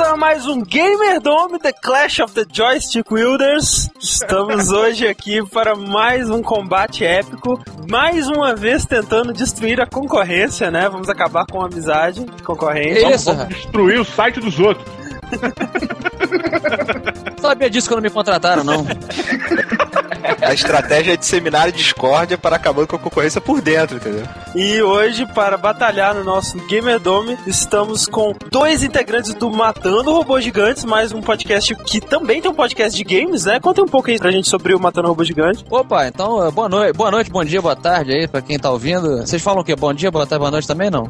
[0.00, 3.90] começar mais um Gamer Dome The Clash of the Joystick Wielders.
[4.00, 10.70] Estamos hoje aqui para mais um combate épico, mais uma vez tentando destruir a concorrência,
[10.70, 10.88] né?
[10.88, 13.04] Vamos acabar com a amizade concorrente.
[13.12, 14.86] Isso, Vamos destruir o site dos outros.
[17.40, 18.86] sabia disso quando me contrataram, não.
[20.42, 24.22] A estratégia é disseminar a discórdia para acabar com a concorrência por dentro, entendeu?
[24.54, 30.42] E hoje, para batalhar no nosso Gamer Dome, estamos com dois integrantes do Matando Robôs
[30.42, 33.60] Gigantes, mais um podcast que também tem um podcast de games, né?
[33.60, 35.64] Conta um pouco aí pra gente sobre o Matando Robôs Gigantes.
[35.70, 38.70] Opa, então, eh, boa noite, boa noite, bom dia, boa tarde aí pra quem tá
[38.70, 39.18] ouvindo.
[39.18, 39.76] Vocês falam o quê?
[39.76, 41.06] Bom dia, boa tarde, boa noite também, não?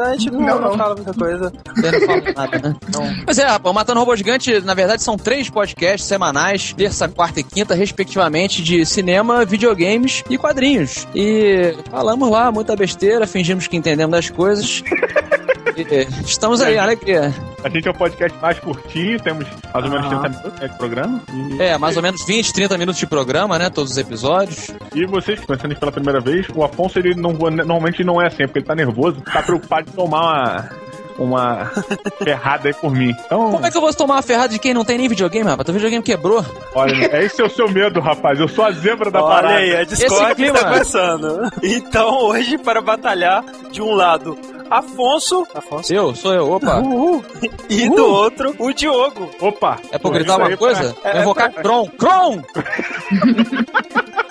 [0.00, 0.78] A gente não, Não, não não.
[0.78, 1.52] fala muita coisa.
[1.76, 2.76] Vocês não falam nada, né?
[3.24, 7.40] Pois é, rapaz, o Matando Robô Gigante, na verdade, são três podcasts semanais, terça, quarta
[7.40, 11.06] e quinta, respectivamente, de cinema, videogames e quadrinhos.
[11.12, 14.82] E falamos lá muita besteira, fingimos que entendemos das coisas.
[15.76, 17.32] Eh, estamos aí, alegria.
[17.64, 20.20] A gente é o podcast mais curtinho, temos mais ou menos Aham.
[20.22, 21.22] 30 minutos né, de programa.
[21.32, 23.70] E, É, mais ou menos 20, 30 minutos de programa, né?
[23.70, 24.68] Todos os episódios.
[24.94, 28.26] e vocês que estão assistindo pela primeira vez, o Afonso ele não, normalmente não é
[28.26, 30.70] assim, porque ele tá nervoso, tá preocupado de tomar uma.
[31.20, 31.70] Uma
[32.24, 33.14] ferrada aí por mim.
[33.26, 35.48] Então, Como é que eu vou tomar uma ferrada de quem não tem nem videogame,
[35.48, 35.66] rapaz?
[35.66, 36.42] Teu videogame quebrou.
[36.74, 38.40] olha, esse é o seu medo, rapaz.
[38.40, 39.54] Eu sou a zebra da Olha parada.
[39.56, 40.56] aí, a Esse Discord clima.
[40.56, 41.50] está começando.
[41.62, 44.38] Então, hoje, para batalhar, de um lado,
[44.70, 45.46] Afonso.
[45.54, 45.92] Afonso.
[45.92, 46.76] Eu, sou eu, opa.
[46.78, 47.24] Uhul.
[47.68, 49.28] E do outro, o Diogo.
[49.40, 49.78] Opa!
[49.92, 50.96] É pra gritar uma coisa?
[51.04, 51.86] é- Vou invocar Kron.
[51.98, 52.40] Kron!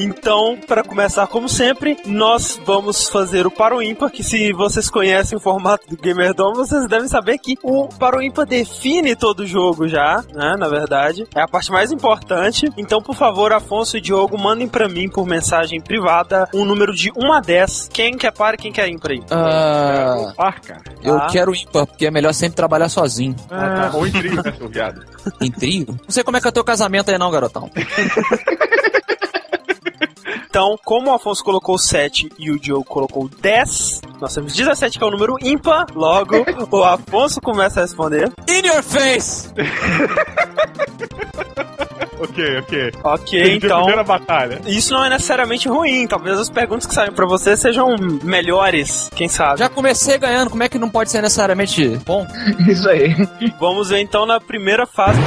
[0.00, 5.36] Então, para começar, como sempre, nós vamos fazer o Paro Ímpar, que se vocês conhecem
[5.36, 9.46] o formato do Gamer Dome, vocês devem saber que o Paro Ímpar define todo o
[9.46, 11.26] jogo já, né, na verdade.
[11.34, 12.70] É a parte mais importante.
[12.76, 17.10] Então, por favor, Afonso e Diogo, mandem para mim por mensagem privada um número de
[17.16, 17.88] 1 a 10.
[17.92, 19.22] Quem quer par e quem quer ímpar aí?
[19.32, 20.80] Ah, Ah, cara.
[21.02, 21.26] eu Ah.
[21.26, 23.34] quero ímpar, porque é melhor sempre trabalhar sozinho.
[23.50, 25.04] Ah, ou intriga, né, seu viado?
[25.40, 25.86] Em trio?
[25.88, 27.68] Não sei como é que é o teu casamento aí não, garotão.
[30.48, 35.04] Então, como o Afonso colocou 7 e o Diogo colocou 10, nós temos 17, que
[35.04, 35.84] é o número ímpar.
[35.94, 36.36] Logo,
[36.74, 38.32] o Afonso começa a responder.
[38.48, 39.50] In your face!
[42.18, 42.92] ok, ok.
[43.04, 43.76] Ok, a então.
[43.80, 44.62] primeira batalha.
[44.66, 46.06] Isso não é necessariamente ruim.
[46.06, 49.58] Talvez as perguntas que saem pra você sejam melhores, quem sabe.
[49.58, 52.26] Já comecei ganhando, como é que não pode ser necessariamente bom?
[52.66, 53.14] Isso aí.
[53.60, 55.20] Vamos ver então na primeira fase.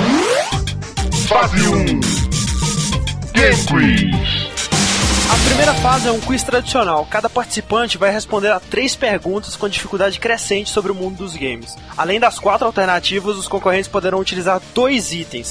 [1.28, 1.86] Fase 1.
[3.34, 4.51] Game Quiz.
[5.52, 7.06] Primeira fase é um quiz tradicional.
[7.10, 11.76] Cada participante vai responder a três perguntas com dificuldade crescente sobre o mundo dos games.
[11.98, 15.50] Além das quatro alternativas, os concorrentes poderão utilizar dois itens: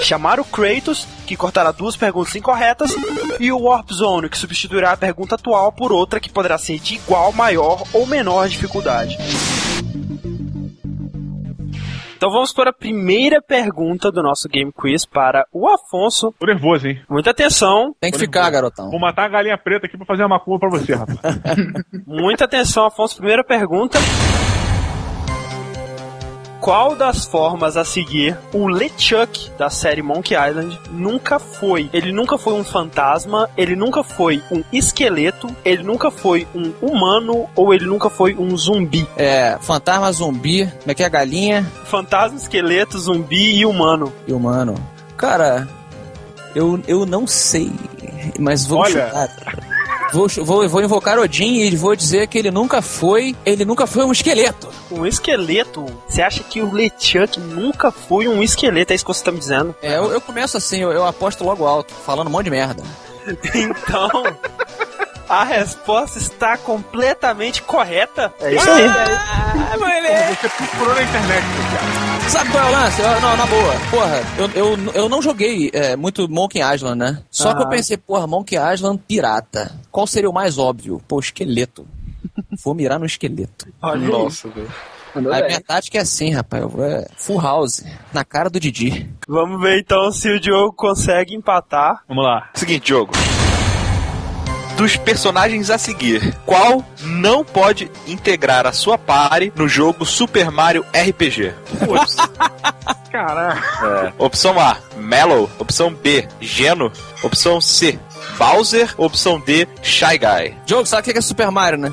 [0.00, 2.94] chamar o Kratos, que cortará duas perguntas incorretas,
[3.38, 6.94] e o Warp Zone, que substituirá a pergunta atual por outra que poderá ser de
[6.94, 9.18] igual, maior ou menor dificuldade.
[12.22, 16.32] Então vamos para a primeira pergunta do nosso Game Quiz para o Afonso.
[16.38, 17.02] Tô nervoso, hein?
[17.10, 18.92] Muita atenção, Tem que ficar, garotão.
[18.92, 21.18] Vou matar a galinha preta aqui pra fazer uma macumba pra você, rapaz.
[22.06, 23.16] muita atenção, Afonso.
[23.16, 23.98] Primeira pergunta.
[26.62, 31.90] Qual das formas a seguir o LeChuck da série Monkey Island nunca foi?
[31.92, 37.50] Ele nunca foi um fantasma, ele nunca foi um esqueleto, ele nunca foi um humano
[37.56, 39.04] ou ele nunca foi um zumbi?
[39.16, 44.12] É, fantasma, zumbi, como é que é a galinha Fantasma, esqueleto, zumbi e humano.
[44.28, 44.76] e humano?
[45.16, 45.66] Cara,
[46.54, 47.72] eu, eu não sei,
[48.38, 49.06] mas vou Olha.
[49.06, 49.71] chutar.
[50.12, 53.34] Vou, vou, vou invocar Odin e vou dizer que ele nunca foi.
[53.44, 54.68] Ele nunca foi um esqueleto.
[54.90, 55.86] Um esqueleto?
[56.08, 58.92] Você acha que o LeChuck nunca foi um esqueleto?
[58.92, 59.74] É isso que você tá me dizendo?
[59.82, 62.82] É, eu, eu começo assim, eu, eu aposto logo alto, falando um monte de merda.
[63.54, 64.10] Então,
[65.28, 68.34] a resposta está completamente correta.
[68.40, 68.84] É isso aí.
[68.84, 70.40] Ah, moleque!
[70.40, 71.44] Você procurou na internet.
[72.32, 73.00] Sabe qual é o lance?
[73.02, 73.74] Eu- não, na boa.
[73.90, 77.22] Porra, eu, eu, eu não joguei é, muito Monkey Island, né?
[77.30, 77.68] Só que eu Ah.
[77.68, 79.70] pensei, porra, Monkey Island pirata.
[79.90, 81.00] Qual seria o mais óbvio?
[81.06, 81.86] Pô, esqueleto.
[82.64, 83.66] Vou mirar no esqueleto.
[83.82, 84.08] Olha.
[84.08, 84.70] Nossa, velho.
[85.14, 85.46] Mandou A bem.
[85.48, 86.62] minha tática é assim, rapaz.
[86.62, 87.84] eu vou- É full house.
[88.14, 89.10] Na cara do Didi.
[89.28, 92.02] Vamos ver então se o Diogo consegue empatar.
[92.08, 92.48] Vamos lá.
[92.54, 93.12] Seguinte, jogo.
[94.82, 100.84] Dos personagens a seguir, qual não pode integrar a sua party no jogo Super Mario
[100.92, 101.54] RPG?
[103.12, 103.86] Caraca.
[104.08, 104.12] É.
[104.18, 105.48] Opção A, Mellow.
[105.60, 106.90] Opção B, Geno.
[107.22, 107.96] Opção C,
[108.36, 108.92] Bowser.
[108.98, 110.56] Opção D, Shy Guy.
[110.66, 111.92] Jogo, sabe o que é Super Mario, né?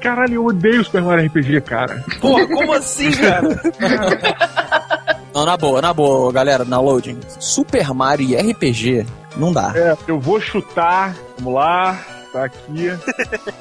[0.00, 2.04] Caralho, eu odeio Super Mario RPG, cara.
[2.20, 3.48] Porra, como assim, cara?
[5.34, 7.18] Não, na boa, na boa, galera, na loading.
[7.40, 9.04] Super Mario e RPG
[9.36, 9.72] não dá.
[9.74, 11.16] É, eu vou chutar.
[11.38, 11.98] Vamos lá.
[12.32, 12.88] Tá aqui.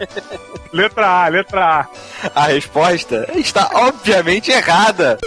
[0.73, 1.87] letra A, letra A.
[2.33, 5.17] A resposta está obviamente errada.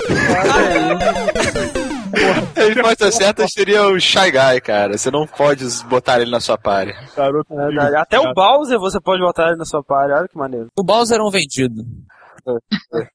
[2.57, 4.97] A resposta certa seria o Shy Guy, cara.
[4.99, 6.93] Você não pode botar ele na sua party.
[7.17, 7.55] Garoto.
[7.55, 10.67] É, Até o Bowser você pode botar ele na sua party, olha que maneiro.
[10.77, 11.85] O Bowser é um vendido.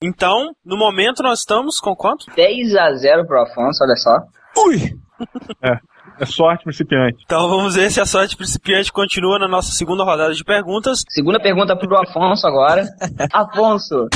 [0.01, 2.25] Então, no momento nós estamos com quanto?
[2.35, 4.17] 10 a 0 pro Afonso, olha só.
[4.65, 4.79] Ui!
[6.19, 7.23] É sorte principiante.
[7.25, 11.03] Então vamos ver se a sorte principiante continua na nossa segunda rodada de perguntas.
[11.09, 12.87] Segunda pergunta pro Afonso agora.
[13.33, 14.07] Afonso,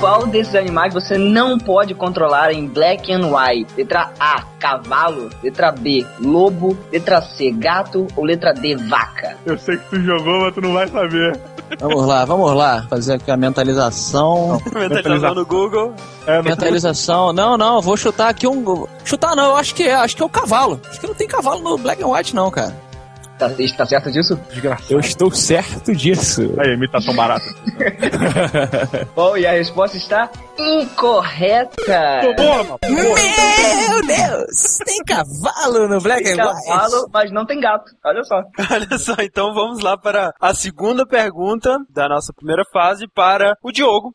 [0.00, 3.74] qual desses animais você não pode controlar em Black and White?
[3.76, 5.28] Letra A, cavalo.
[5.42, 6.76] Letra B, lobo.
[6.90, 8.06] Letra C, gato.
[8.16, 9.36] Ou letra D, vaca?
[9.44, 11.38] Eu sei que tu jogou, mas tu não vai saber.
[11.78, 12.86] Vamos lá, vamos lá.
[12.88, 14.60] Fazer aqui a mentalização.
[14.74, 15.94] Mentalização no Google.
[16.26, 17.32] É, Mentalização.
[17.32, 18.86] Não, não, vou chutar aqui um.
[19.04, 20.80] Chutar não, eu acho que é, acho que é o cavalo.
[20.88, 22.74] Acho que não tem cavalo no Black and White, não, cara.
[23.40, 23.48] Tá,
[23.78, 24.38] tá certo disso?
[24.50, 24.92] desgraçado.
[24.92, 26.42] Eu estou certo disso.
[26.58, 27.46] Aí, imitação barata.
[29.16, 32.20] Bom, e a resposta está incorreta.
[32.36, 32.78] Porra, mano.
[32.82, 34.78] Meu Deus!
[34.84, 36.66] Tem cavalo no Black Tem and White?
[36.66, 37.90] cavalo, mas não tem gato.
[38.04, 38.42] Olha só.
[38.70, 43.72] Olha só, então vamos lá para a segunda pergunta da nossa primeira fase para o
[43.72, 44.12] Diogo.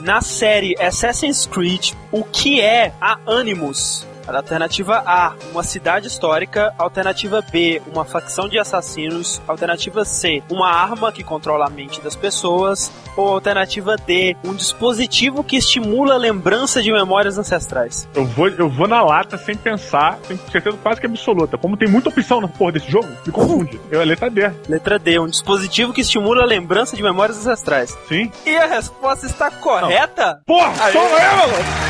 [0.00, 4.06] Na série Assassin's Creed, o que é a Animus?
[4.36, 6.74] Alternativa A, uma cidade histórica.
[6.78, 9.40] Alternativa B, uma facção de assassinos.
[9.48, 12.90] Alternativa C, uma arma que controla a mente das pessoas.
[13.16, 18.08] Ou alternativa D, um dispositivo que estimula a lembrança de memórias ancestrais.
[18.14, 21.58] Eu vou, eu vou na lata sem pensar, sem certeza quase que absoluta.
[21.58, 23.80] Como tem muita opção na porra desse jogo, me confunde.
[23.90, 24.50] Eu é letra D.
[24.68, 27.96] Letra D, um dispositivo que estimula a lembrança de memórias ancestrais.
[28.08, 28.30] Sim.
[28.46, 30.40] E a resposta está correta?
[30.46, 31.88] Porra, sou eu!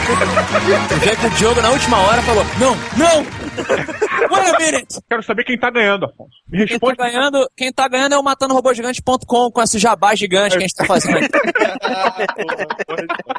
[1.05, 3.25] Já que o Diogo na última hora falou: Não, não!
[4.31, 5.01] Wait a minute!
[5.09, 6.31] Quero saber quem tá ganhando, Afonso.
[6.49, 6.97] Me Quem tá responde.
[6.97, 10.85] ganhando, quem tá ganhando é o matandorobogigante.com com esse jabá gigante que a gente tá
[10.85, 11.29] fazendo aqui.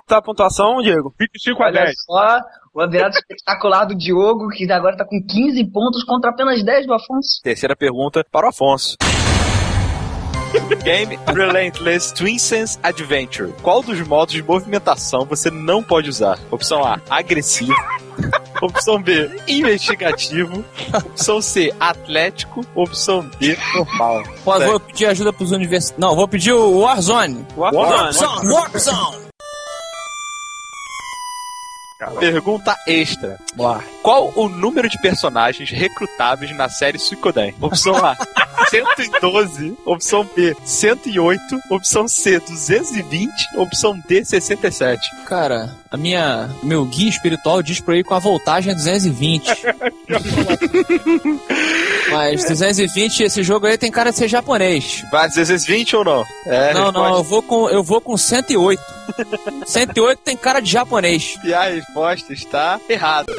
[0.08, 1.14] Tá a pontuação, Diego?
[1.20, 1.96] 25 a Olha 10.
[2.06, 2.40] só,
[2.74, 6.94] uma virada espetacular do Diogo, que agora tá com 15 pontos contra apenas 10 do
[6.94, 7.42] Afonso.
[7.44, 8.96] Terceira pergunta para o Afonso.
[10.84, 13.54] Game Relentless Twin Sense Adventure.
[13.62, 16.40] Qual dos modos de movimentação você não pode usar?
[16.52, 17.74] Opção A, agressivo.
[18.62, 20.66] Opção B, investigativo.
[20.94, 22.66] Opção C, atlético.
[22.76, 24.24] Opção D, normal.
[24.44, 26.00] Vou pedir ajuda pros universitários.
[26.00, 27.46] Não, vou pedir o Warzone.
[27.56, 27.88] Warzone.
[27.88, 29.30] Warzone, Warzone!
[32.18, 33.38] Pergunta extra.
[34.02, 37.54] Qual o número de personagens recrutáveis na série Suikoden?
[37.60, 38.16] Opção A,
[38.70, 39.78] 112.
[39.86, 41.42] Opção B, 108.
[41.70, 43.32] Opção C, 220.
[43.56, 45.02] Opção D, 67.
[45.26, 49.50] Cara, a minha, meu guia espiritual diz pra eu ir com a voltagem 220.
[52.12, 55.04] Mas 220, esse jogo aí tem cara de ser japonês.
[55.12, 56.26] Vai 220 ou não?
[56.46, 58.82] É, não, não, eu vou com eu vou com 108.
[59.66, 61.38] 108 tem cara de japonês.
[61.44, 63.32] E a resposta está errada.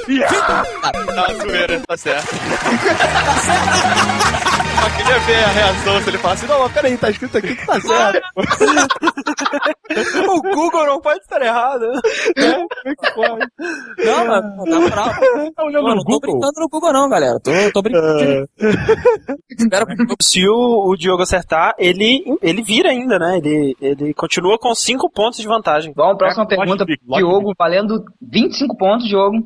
[0.83, 2.29] Tá zoeira, tá certo.
[4.81, 7.67] Só queria ver a reação se ele falasse, não, mas peraí, tá escrito aqui que
[7.67, 8.21] tá certo.
[10.31, 11.85] o Google não pode estar errado.
[12.37, 13.47] É, como é que pode?
[14.05, 15.11] Não, mas na moral.
[15.57, 16.21] Tá olhando Pô, no não tô Google?
[16.21, 17.41] brincando no Google não, galera.
[17.41, 18.49] Tô, tô brincando.
[19.59, 23.39] Espero que Se o, o Diogo acertar, ele, ele vira ainda, né?
[23.39, 25.93] Ele, ele continua com 5 pontos de vantagem.
[25.97, 26.85] Vamos, próxima É, pergunta.
[26.85, 29.37] Diogo, valendo 25 pontos, Diogo.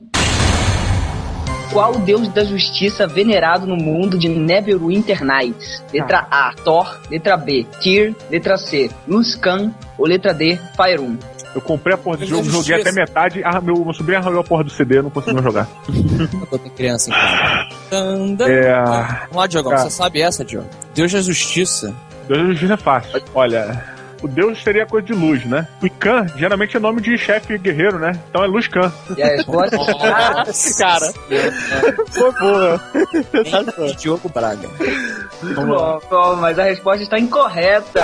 [1.74, 5.82] Qual o deus da justiça venerado no mundo de Neverwinter Nights?
[5.92, 7.00] Letra A, Thor.
[7.10, 8.14] Letra B, Tyr.
[8.30, 9.74] Letra C, Luskan.
[9.98, 11.16] Ou letra D, Faerun?
[11.52, 14.44] Eu comprei a porra do jogo, joguei até metade, ah, meu, meu sobrinho arranhou a
[14.44, 15.68] porra do CD, não conseguiu jogar.
[16.52, 17.68] eu tenho criança em casa.
[17.90, 18.48] Tan, tan.
[18.48, 18.72] É.
[19.22, 19.82] Vamos lá, Diogão, Cara.
[19.82, 20.68] você sabe essa, Diogo?
[20.94, 21.92] Deus da Justiça.
[22.28, 23.22] Deus da Justiça é fácil.
[23.34, 23.93] Olha,
[24.24, 25.68] o Deus seria coisa de luz, né?
[25.82, 28.18] O Khan geralmente é nome de chefe guerreiro, né?
[28.30, 28.90] Então é Luz Khan.
[29.14, 29.76] E a resposta?
[30.78, 31.12] Cara,
[32.08, 32.80] foi boa.
[33.98, 34.68] Diogo Braga.
[35.54, 38.00] Bom, bom, mas a resposta está incorreta.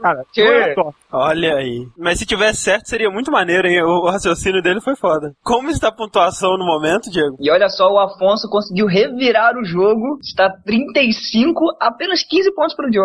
[0.00, 0.42] Cara, Tchê.
[0.42, 0.94] olha só.
[1.12, 1.86] Olha aí.
[1.98, 3.82] Mas se tivesse certo, seria muito maneiro, hein?
[3.82, 5.34] O raciocínio dele foi foda.
[5.42, 7.36] Como está a pontuação no momento, Diego?
[7.38, 10.18] E olha só, o Afonso conseguiu revirar o jogo.
[10.22, 13.01] Está 35, apenas 15 pontos para o Diogo.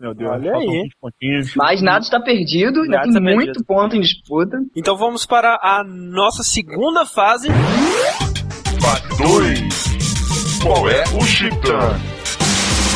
[0.00, 0.66] Meu Deus, Olha aí.
[0.66, 1.54] 20 pontinhos.
[1.56, 3.64] Mas nada está perdido, ainda tem muito perdido.
[3.64, 4.58] ponto em disputa.
[4.74, 7.48] Então vamos para a nossa segunda fase.
[10.62, 12.19] Qual é o Chitã?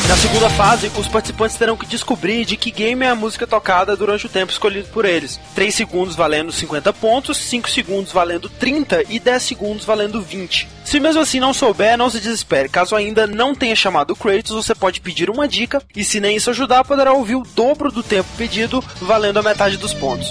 [0.07, 3.97] Na segunda fase, os participantes terão que descobrir de que game é a música tocada
[3.97, 5.41] durante o tempo escolhido por eles.
[5.55, 10.69] 3 segundos valendo 50 pontos, 5 segundos valendo 30 e 10 segundos valendo 20.
[10.85, 12.69] Se mesmo assim não souber, não se desespere.
[12.69, 16.37] Caso ainda não tenha chamado o Kratos, você pode pedir uma dica e se nem
[16.37, 20.29] isso ajudar, poderá ouvir o dobro do tempo pedido, valendo a metade dos pontos.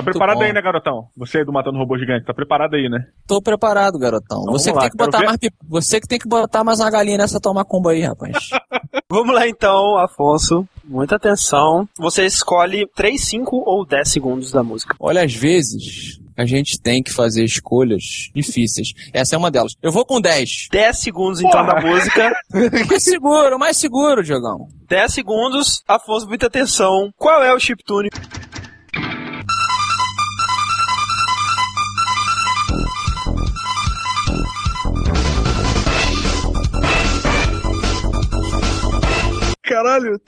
[0.00, 0.44] Tá preparado bom.
[0.44, 1.08] aí, né, garotão?
[1.16, 3.06] Você aí do Matando Robô Gigante, tá preparado aí, né?
[3.26, 4.42] Tô preparado, garotão.
[4.42, 5.26] Então você, que lá, tem que botar ver.
[5.26, 8.50] mais, você que tem que botar mais uma galinha nessa toma comba aí, rapaz.
[9.10, 10.66] Vamos lá então, Afonso.
[10.84, 11.88] Muita atenção.
[11.98, 14.94] Você escolhe 3, 5 ou 10 segundos da música.
[14.98, 18.92] Olha, às vezes a gente tem que fazer escolhas difíceis.
[19.12, 19.72] Essa é uma delas.
[19.82, 20.68] Eu vou com 10.
[20.72, 22.32] 10 segundos então da música.
[22.88, 24.68] Mais seguro, mais seguro, Diogão.
[24.88, 25.82] 10 segundos.
[25.86, 27.12] Afonso, muita atenção.
[27.16, 28.08] Qual é o chiptune?
[39.62, 40.20] Caralho,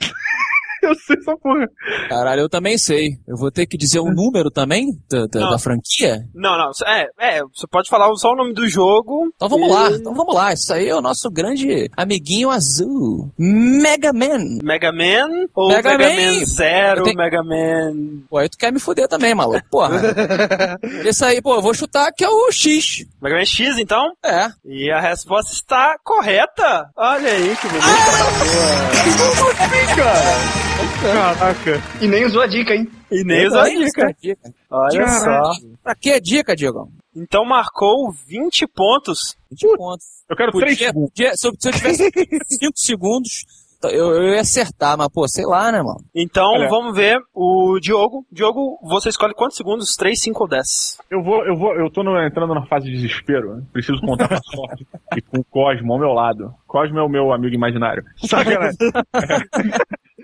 [0.87, 1.67] eu sei essa porra.
[2.09, 3.17] Caralho, eu também sei.
[3.27, 6.23] Eu vou ter que dizer o número também da, da- da franquia?
[6.33, 6.71] Não, não.
[6.85, 9.31] É, é, você pode falar só o nome do jogo.
[9.35, 10.53] Então vamos e- lá, então vamos lá.
[10.53, 13.31] Isso aí é o nosso grande amiguinho azul.
[13.37, 14.59] Mega Man.
[14.63, 16.39] Mega Man ou Mega Mega, Man?
[16.39, 18.21] Man, Zero, tenho- Mega Man.
[18.29, 19.61] Pô, aí tu quer me fuder também, maluco.
[19.69, 20.01] Porra.
[21.05, 23.05] Esse aí, pô, eu vou chutar que é o X.
[23.21, 24.13] Mega Man X, então?
[24.23, 24.47] É.
[24.65, 26.89] E a resposta está correta.
[26.95, 27.83] Olha aí que beleza.
[31.01, 31.81] Caraca.
[32.01, 32.89] E nem usou a dica, hein?
[33.11, 34.05] E nem usou a dica.
[34.05, 34.53] essa dica.
[34.69, 35.51] Olha só.
[35.83, 36.89] Pra que dica, Diogão?
[37.15, 39.35] Então marcou 20 pontos.
[39.51, 40.05] 20 pontos.
[40.29, 41.09] Eu quero três Podia, segundos.
[41.11, 42.09] podia- se, eu, se eu tivesse
[42.59, 43.45] 5 segundos,
[43.83, 45.99] eu, eu ia acertar, mas pô, sei lá, né, mano?
[46.15, 46.69] Então Olha.
[46.69, 48.25] vamos ver o Diogo.
[48.31, 49.95] Diogo, você escolhe quantos segundos?
[49.95, 50.97] 3, 5 ou 10?
[51.11, 53.57] Eu vou, eu vou, eu tô no- entrando na fase de desespero.
[53.57, 53.63] né?
[53.73, 56.53] Preciso contar com a sorte e com o Cosmo ao meu lado.
[56.65, 58.03] Cosmo é o meu amigo imaginário.
[58.25, 58.77] Sacanagem.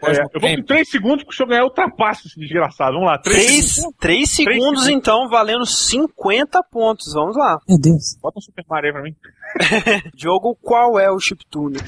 [0.04, 2.94] É, eu vou com 3 segundos que o senhor ganhar ultrapassa esse desgraçado.
[2.94, 3.98] Vamos lá, 3 3, segundos.
[4.00, 4.88] 3 segundos, segundos.
[4.88, 7.14] então, valendo 50 pontos.
[7.14, 7.60] Vamos lá.
[7.68, 8.18] Meu Deus.
[8.22, 9.16] Bota um Super Mario aí pra mim.
[10.16, 11.80] Diogo, qual é o chiptune?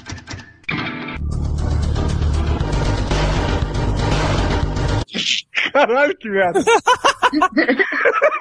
[5.71, 6.59] Caralho, que merda.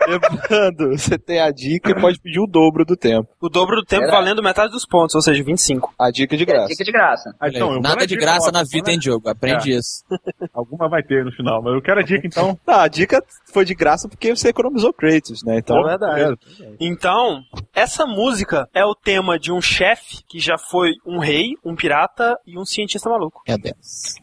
[0.08, 3.28] Lembrando, você tem a dica e pode pedir o dobro do tempo.
[3.40, 4.16] O dobro do tempo Será?
[4.16, 5.94] valendo metade dos pontos, ou seja, 25.
[5.98, 6.68] A dica de É, graça.
[6.68, 7.34] dica de graça.
[7.40, 9.28] Ah, então, eu Nada na de graça na vida, hein, Diogo?
[9.28, 10.04] Aprende isso.
[10.52, 12.58] Alguma vai ter no final, mas eu quero a dica então.
[12.66, 13.22] Ah, a dica
[13.52, 15.58] foi de graça porque você economizou Kratos, né?
[15.58, 16.38] Então, É verdade.
[16.80, 17.42] Então,
[17.74, 22.36] essa música é o tema de um chefe que já foi um rei, um pirata
[22.46, 23.42] e um cientista maluco.
[23.46, 24.14] Meu Deus.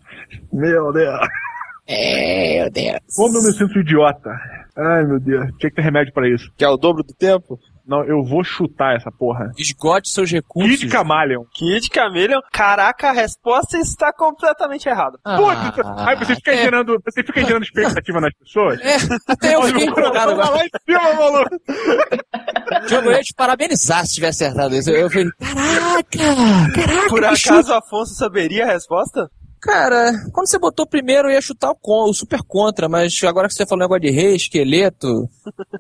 [0.52, 1.20] Meu Deus.
[1.88, 3.00] É, meu Deus.
[3.16, 4.30] Como eu me sinto idiota.
[4.76, 5.46] Ai, meu Deus.
[5.58, 6.52] Tinha que ter remédio pra isso.
[6.58, 7.58] Que é o dobro do tempo?
[7.88, 9.50] Não, eu vou chutar essa porra.
[9.58, 10.78] Esgote seus recursos.
[10.78, 11.46] Kid Camaleon.
[11.54, 12.42] Kid Chameleon.
[12.52, 15.18] Caraca, a resposta está completamente errada.
[15.24, 16.58] Ah, Putz, aí você fica é.
[16.58, 18.82] gerando, você fica gerando expectativa nas pessoas.
[18.82, 20.50] É, até eu fiquei empolgado agora.
[20.50, 21.56] lá em cima, maluco.
[22.88, 24.90] Diogo, eu ia te parabenizar se tivesse acertado isso.
[24.90, 26.20] Eu falei, caraca,
[26.76, 27.08] caraca.
[27.08, 29.30] Por acaso Afonso saberia a resposta?
[29.68, 33.50] Cara, quando você botou primeiro, eu ia chutar o, con- o super contra, mas agora
[33.50, 35.28] que você falou negócio de rei, esqueleto,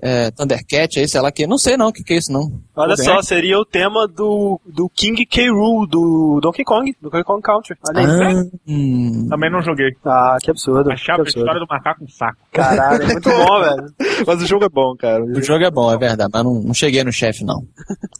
[0.01, 1.47] é, Thundercat, aí, sei lá que.
[1.47, 2.51] Não sei não o que, que é isso, não.
[2.75, 5.49] Olha Tudo só, seria o tema do, do King K.
[5.49, 7.77] Rool, do Donkey Kong, do Donkey Kong Country.
[7.87, 8.35] Olha aí.
[8.35, 9.27] Ah, hum.
[9.29, 9.89] Também não joguei.
[10.05, 10.91] Ah, que absurdo.
[10.91, 12.37] A que chapa, a história do macaco um saco.
[12.51, 13.93] Caralho, é muito bom, velho.
[14.27, 15.23] Mas o jogo é bom, cara.
[15.23, 17.63] O jogo é bom, é verdade, mas não, não cheguei no chefe, não.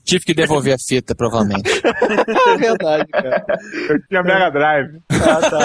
[0.05, 1.69] Tive que devolver a fita, provavelmente.
[2.47, 3.45] É verdade, cara.
[3.89, 5.01] Eu tinha Mega Drive.
[5.11, 5.56] Ah, tá.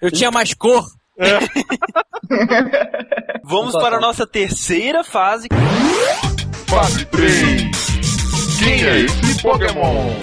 [0.00, 0.84] Eu tinha mais cor.
[3.44, 5.48] Vamos para a nossa terceira fase.
[6.66, 7.70] Fase 3.
[8.58, 10.14] Quem é esse Pokémon?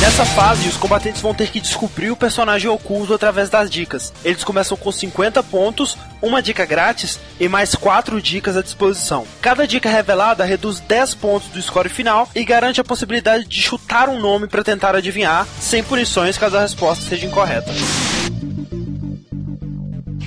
[0.00, 4.12] Nessa fase, os combatentes vão ter que descobrir o personagem oculto através das dicas.
[4.24, 9.26] Eles começam com 50 pontos, uma dica grátis e mais 4 dicas à disposição.
[9.40, 14.08] Cada dica revelada reduz 10 pontos do score final e garante a possibilidade de chutar
[14.08, 17.72] um nome para tentar adivinhar, sem punições caso a resposta seja incorreta.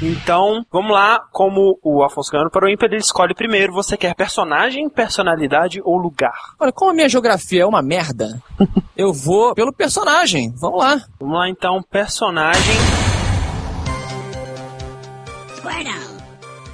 [0.02, 4.16] Então, vamos lá, como o Afonso ganhou para o ímpar, ele escolhe primeiro, você quer
[4.16, 6.56] personagem, personalidade ou lugar?
[6.58, 8.42] Olha, como a minha geografia é uma merda,
[8.96, 10.54] eu vou pelo personagem.
[10.56, 11.02] Vamos lá.
[11.20, 12.76] Vamos lá então, personagem.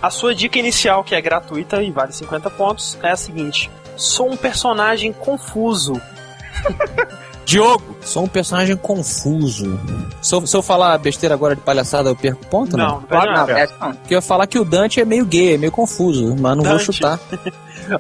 [0.06, 4.32] A sua dica inicial, que é gratuita e vale 50 pontos, é a seguinte: Sou
[4.32, 5.94] um personagem confuso.
[7.46, 7.96] Diogo.
[8.02, 9.80] Sou um personagem confuso.
[10.22, 12.76] Se eu, se eu falar besteira agora de palhaçada, eu perco ponto?
[12.78, 13.20] Não, Não.
[13.26, 13.60] não nada.
[13.60, 13.94] é, não.
[13.94, 16.64] Porque eu ia falar que o Dante é meio gay, é meio confuso, mas não
[16.64, 16.84] vou Dante.
[16.94, 17.20] chutar.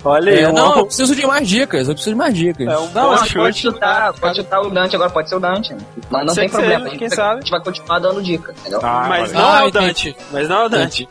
[0.04, 2.68] Olha aí, É, não, eu preciso de mais dicas, eu preciso de mais dicas.
[2.68, 5.76] é um Não, mas pode chutar, pode chutar o Dante, agora pode ser o Dante.
[6.10, 6.74] Mas não tem problema.
[6.74, 7.32] seja, a, gente quem vai, sabe.
[7.34, 8.80] a gente vai continuar dando dica, entendeu?
[8.82, 9.40] Ah, Mas olha.
[9.40, 9.72] não Ah, é o.
[9.72, 10.18] Dante.
[10.32, 11.08] Mas não é o Dante.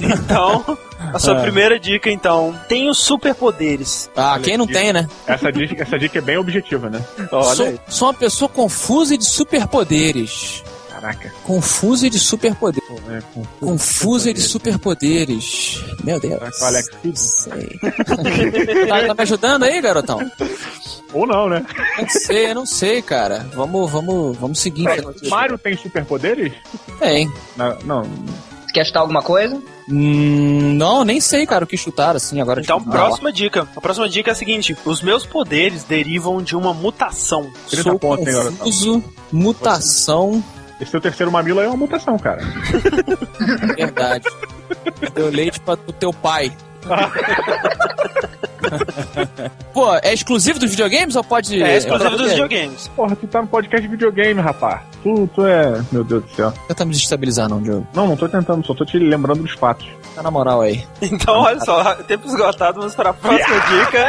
[0.00, 1.42] Então, a sua É.
[1.42, 2.54] primeira dica, então.
[2.68, 4.10] Tenho superpoderes.
[4.16, 5.08] Ah, quem não tem, né?
[5.26, 7.04] Essa dica, essa dica é bem objetiva, né?
[7.30, 7.80] Olha Sou, aí.
[7.88, 10.62] sou uma pessoa confusa e de superpoderes.
[10.90, 11.30] Caraca.
[11.44, 12.88] Confusa e de superpoderes.
[13.10, 13.22] É,
[13.60, 15.82] Confusa e de superpoderes.
[16.02, 16.40] Meu Deus.
[16.60, 17.18] É o Alex Kidd?
[17.20, 17.78] Sei.
[18.88, 20.18] tá, tá me ajudando aí, garotão?
[21.12, 21.64] Ou não, né?
[21.98, 23.46] Não sei, eu não sei, cara.
[23.54, 24.88] Vamos, vamos, vamos seguir.
[25.28, 26.52] Mario tem superpoderes?
[26.98, 27.30] Tem.
[27.56, 28.02] Não, não.
[28.76, 29.58] Quer chutar alguma coisa?
[29.88, 32.60] Hum, não, nem sei, cara, o que chutar assim agora.
[32.60, 33.66] Então, tipo, próxima dica.
[33.74, 37.50] A próxima dica é a seguinte: os meus poderes derivam de uma mutação.
[37.70, 39.02] 30 Sou pontos, confuso,
[39.32, 40.44] mutação,
[40.78, 42.42] Esse teu terceiro mamilo aí é uma mutação, cara.
[43.74, 44.26] verdade.
[45.14, 46.52] Deu leite pra, pro teu pai.
[49.72, 51.62] Pô, é exclusivo dos videogames ou pode.
[51.62, 52.88] É exclusivo pra dos videogames.
[52.88, 54.80] Porra, tu tá no podcast de videogame, rapaz.
[55.02, 55.82] Tu, tu é.
[55.92, 56.52] Meu Deus do céu.
[56.66, 57.86] Tenta me desestabilizar, não, Diogo.
[57.94, 59.86] Não, não tô tentando, só tô te lembrando dos fatos.
[60.14, 60.84] Tá na moral aí.
[61.02, 64.08] Então, olha só, tempo esgotado, vamos para a próxima dica.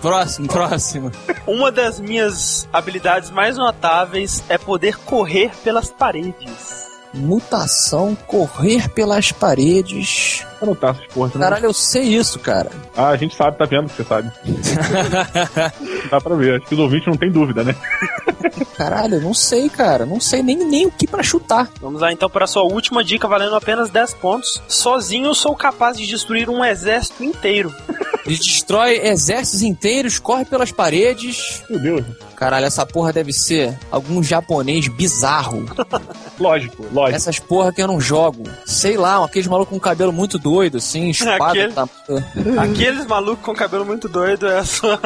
[0.00, 1.12] Próximo, próximo.
[1.46, 6.83] Uma das minhas habilidades mais notáveis é poder correr pelas paredes.
[7.14, 10.44] Mutação, correr pelas paredes.
[10.64, 11.30] Não tá essas porra.
[11.30, 12.70] tu não- Caralho, eu sei isso, cara.
[12.96, 14.30] Ah, a gente sabe, tá vendo que você sabe.
[16.10, 16.56] Dá pra ver.
[16.56, 17.74] Acho que os ouvintes não tem dúvida, né?
[18.76, 20.04] Caralho, eu não sei, cara.
[20.06, 21.68] Não sei nem, nem o que pra chutar.
[21.80, 24.62] Vamos lá então para a sua última dica, valendo apenas 10 pontos.
[24.68, 27.74] Sozinho sou capaz de destruir um exército inteiro.
[28.26, 31.62] Ele destrói exércitos inteiros, corre pelas paredes.
[31.68, 32.04] Meu Deus.
[32.34, 35.64] Caralho, essa porra deve ser algum japonês bizarro.
[36.40, 37.14] Lógico, lógico.
[37.16, 38.42] Essas porra que eu não jogo.
[38.66, 41.44] Sei lá, aqueles malucos com cabelo muito doido, assim, espada.
[41.46, 41.88] Aquele- Tá...
[42.62, 44.98] Aqueles malucos com cabelo muito doido é, a sua...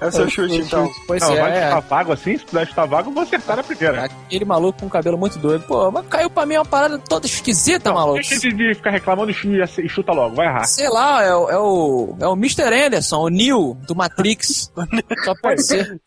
[0.00, 0.90] é o seu chute então.
[1.06, 2.36] Pois Não, vai é, chutar vago assim?
[2.38, 4.04] Se puder chutar vago, eu vou acertar na primeira.
[4.04, 5.64] aquele maluco com cabelo muito doido.
[5.66, 8.14] Pô, mas caiu pra mim uma parada toda esquisita, maluco.
[8.14, 10.64] Deixa de, ficar reclamando e chu- chuta logo, vai errar.
[10.64, 12.16] Sei lá, é, o- é o.
[12.20, 12.62] É o Mr.
[12.86, 14.72] Anderson, o Neo do Matrix.
[15.24, 16.00] Só pode ser.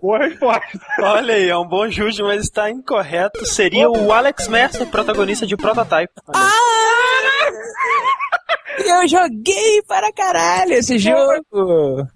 [0.00, 0.62] Boa resposta.
[1.00, 3.44] Olha aí, é um bom chute, mas está incorreto.
[3.46, 6.12] Seria o Alex Mercer, protagonista de Prototype.
[6.28, 7.33] Olha
[8.78, 8.88] aí.
[8.88, 11.42] Eu joguei para caralho esse jogo.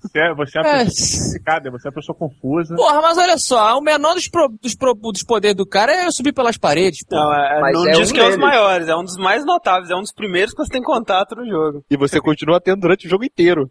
[0.02, 0.84] Você é, você é uma É.
[0.84, 2.74] pessoa complicada, você é uma pessoa confusa.
[2.76, 6.06] Porra, mas olha só, o menor dos, pro- dos, pro- dos poderes do cara é
[6.06, 7.04] eu subir pelas paredes.
[7.08, 7.16] pô.
[7.16, 8.44] Não, é, Mas não é diz um que é os deles.
[8.44, 11.46] maiores, é um dos mais notáveis, é um dos primeiros que você tem contato no
[11.46, 11.84] jogo.
[11.90, 13.70] E você continua tendo durante o jogo inteiro.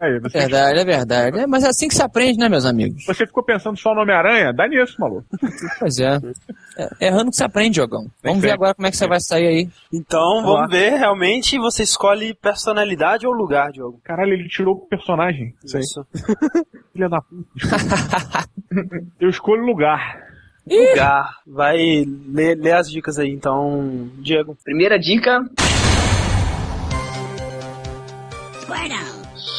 [0.00, 1.38] Aí, você, Verdade, é verdade.
[1.40, 3.04] É, mas é assim que se aprende, né, meus amigos?
[3.06, 4.52] você ficou pensando só no Homem-Aranha?
[4.52, 5.24] Dá nisso, maluco.
[5.78, 6.18] Pois é.
[6.76, 8.06] É, errando que você aprende, Jogão.
[8.22, 9.68] Vamos ver agora como é que você vai sair aí.
[9.92, 12.07] Então, vamos ver, realmente, você escolhe
[12.40, 14.00] personalidade ou lugar, Diogo.
[14.04, 15.54] Caralho, ele tirou o personagem.
[15.64, 16.06] Isso.
[16.92, 18.48] Filha da puta.
[19.20, 20.26] Eu escolho lugar.
[20.66, 21.38] Lugar.
[21.46, 24.56] Vai ler, ler as dicas aí, então, Diego.
[24.64, 25.40] Primeira dica.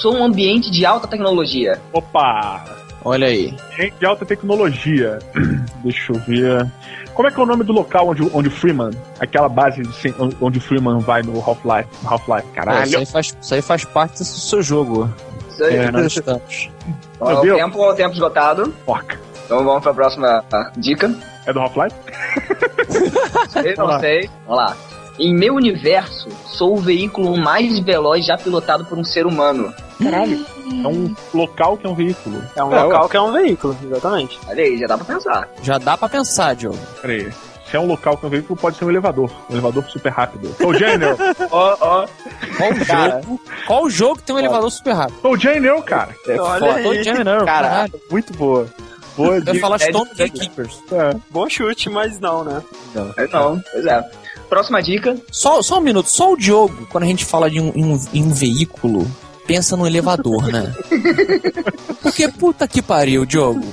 [0.02, 1.78] Sou um ambiente de alta tecnologia.
[1.92, 2.64] Opa!
[3.04, 3.56] Olha aí.
[3.78, 5.20] Gente de alta tecnologia.
[5.84, 6.68] Deixa eu ver.
[7.14, 10.16] Como é que é o nome do local onde, onde o Freeman, aquela base de
[10.40, 11.90] onde o Freeman vai no Half-Life?
[12.06, 12.86] Half-Life, É, caralho.
[12.88, 15.10] isso, aí faz, isso aí faz parte do seu jogo.
[15.50, 15.76] Isso aí.
[15.76, 16.70] É, Nós estamos.
[17.20, 18.74] Ó, o tempo, o tempo esgotado.
[18.86, 19.20] Porca.
[19.46, 21.14] Então vamos pra próxima ah, dica.
[21.46, 21.96] É do Half-Life?
[23.50, 24.00] Sei, não lá.
[24.00, 24.30] sei.
[24.46, 24.78] Vamos lá.
[25.18, 29.74] Em meu universo, sou o veículo mais veloz já pilotado por um ser humano.
[30.02, 30.46] Caralho.
[30.84, 32.42] É um local que é um veículo.
[32.56, 34.40] É um É, local que é um veículo, exatamente.
[34.48, 35.50] Olha aí, já dá pra pensar.
[35.64, 36.78] Já dá pra pensar, Diogo.
[37.02, 37.32] Peraí.
[37.70, 39.30] Se é um local que é um veículo, pode ser um elevador.
[39.48, 40.56] Um elevador super rápido.
[40.66, 41.16] Ô, Janiel!
[41.52, 42.08] Ó, ó.
[42.58, 43.42] Qual o jogo?
[43.68, 45.20] Qual jogo que tem um elevador super rápido?
[45.24, 46.16] Ô, Janiel, cara!
[46.28, 46.76] É Olha foda.
[46.90, 47.04] aí.
[47.24, 47.94] Não, Caralho, caralho.
[48.10, 48.68] muito boa.
[49.16, 50.80] Boa Eu ia falar é Stone de- Gatekeepers.
[51.30, 52.64] Bom chute, mas não, né?
[53.18, 54.04] É, Não, pois é.
[54.50, 55.16] Próxima dica.
[55.32, 58.00] Só, só um minuto, só o Diogo, quando a gente fala de um, em um,
[58.14, 59.06] em um veículo,
[59.50, 60.72] pensa no elevador, né?
[62.04, 63.66] Porque puta que pariu, Diogo.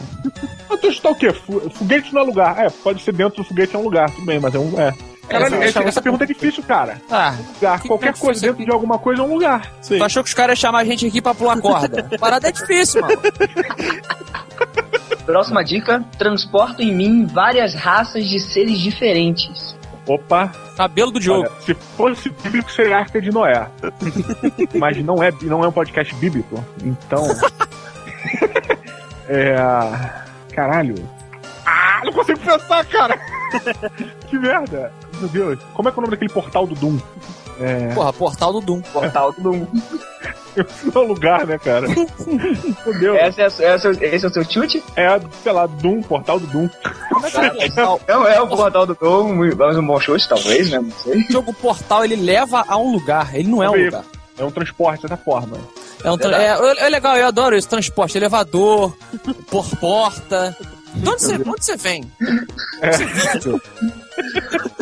[0.70, 1.30] Mas tu está o quê?
[1.74, 2.58] Foguete não é lugar.
[2.64, 4.80] É, pode ser dentro do foguete é um lugar, tudo bem, mas é um.
[4.80, 4.94] É.
[5.28, 7.02] Caralho, É, essa, essa pergunta é difícil, cara.
[7.10, 7.80] Ah, Lugar.
[7.82, 9.70] Que Qualquer que coisa dentro de alguma coisa é um lugar.
[9.86, 12.08] tu achou que os caras iam chamar a gente aqui pra pular corda?
[12.18, 13.20] Parada é difícil, mano.
[15.26, 16.02] Próxima dica.
[16.16, 19.75] Transporto em mim várias raças de seres diferentes.
[20.06, 21.40] Opa, Cabelo do Diogo.
[21.40, 23.66] olha, se fosse bíblico seria Arca de Noé.
[24.78, 26.64] Mas não é, não é um podcast bíblico.
[26.84, 27.24] Então.
[29.28, 29.56] é.
[30.54, 30.94] Caralho.
[31.64, 33.18] Ah, não consigo pensar, cara!
[34.28, 34.92] que merda!
[35.18, 35.58] Meu Deus.
[35.74, 36.98] Como é que é o nome daquele portal do Doom?
[37.60, 37.94] É.
[37.94, 38.80] Porra, portal do Doom.
[38.82, 39.68] Portal do mundo.
[40.56, 41.86] Não é um lugar, né, cara?
[42.26, 43.18] Meu Deus.
[43.18, 43.74] Esse é, esse, é,
[44.14, 44.82] esse é o seu chute?
[44.96, 46.68] É, sei lá, Doom, portal do Doom.
[47.10, 48.00] Como é que é o portal?
[48.08, 50.78] Não é o portal do Dom, mas um bom chute, talvez, né?
[50.78, 51.16] Não sei.
[51.22, 54.02] O jogo portal, ele leva a um lugar, ele não é um Veículo.
[54.02, 54.04] lugar.
[54.38, 55.56] É um transporte, de certa forma.
[56.04, 58.94] É, um tra- é, é legal, eu adoro isso, transporte, elevador,
[59.50, 60.54] por porta.
[60.96, 62.10] De onde você, de onde você vem?
[63.40, 63.60] Diogo?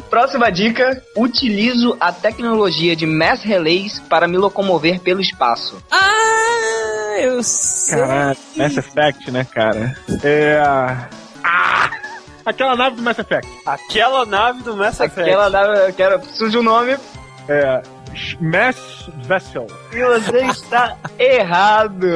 [0.08, 1.02] Próxima dica.
[1.16, 5.82] Utilizo a tecnologia de mass relays para me locomover pelo espaço.
[5.90, 7.98] Ah, eu sei.
[7.98, 9.96] Caralho, Mass Effect, né, cara?
[10.22, 10.60] É.
[11.42, 11.90] Ah!
[12.46, 13.50] Aquela nave do Mass Effect.
[13.66, 15.20] Aquela nave do Mass Effect.
[15.20, 16.96] Aquela da que era preciso de um nome.
[17.48, 17.82] É.
[18.40, 19.66] Mass Vessel.
[19.92, 22.06] E você está errado.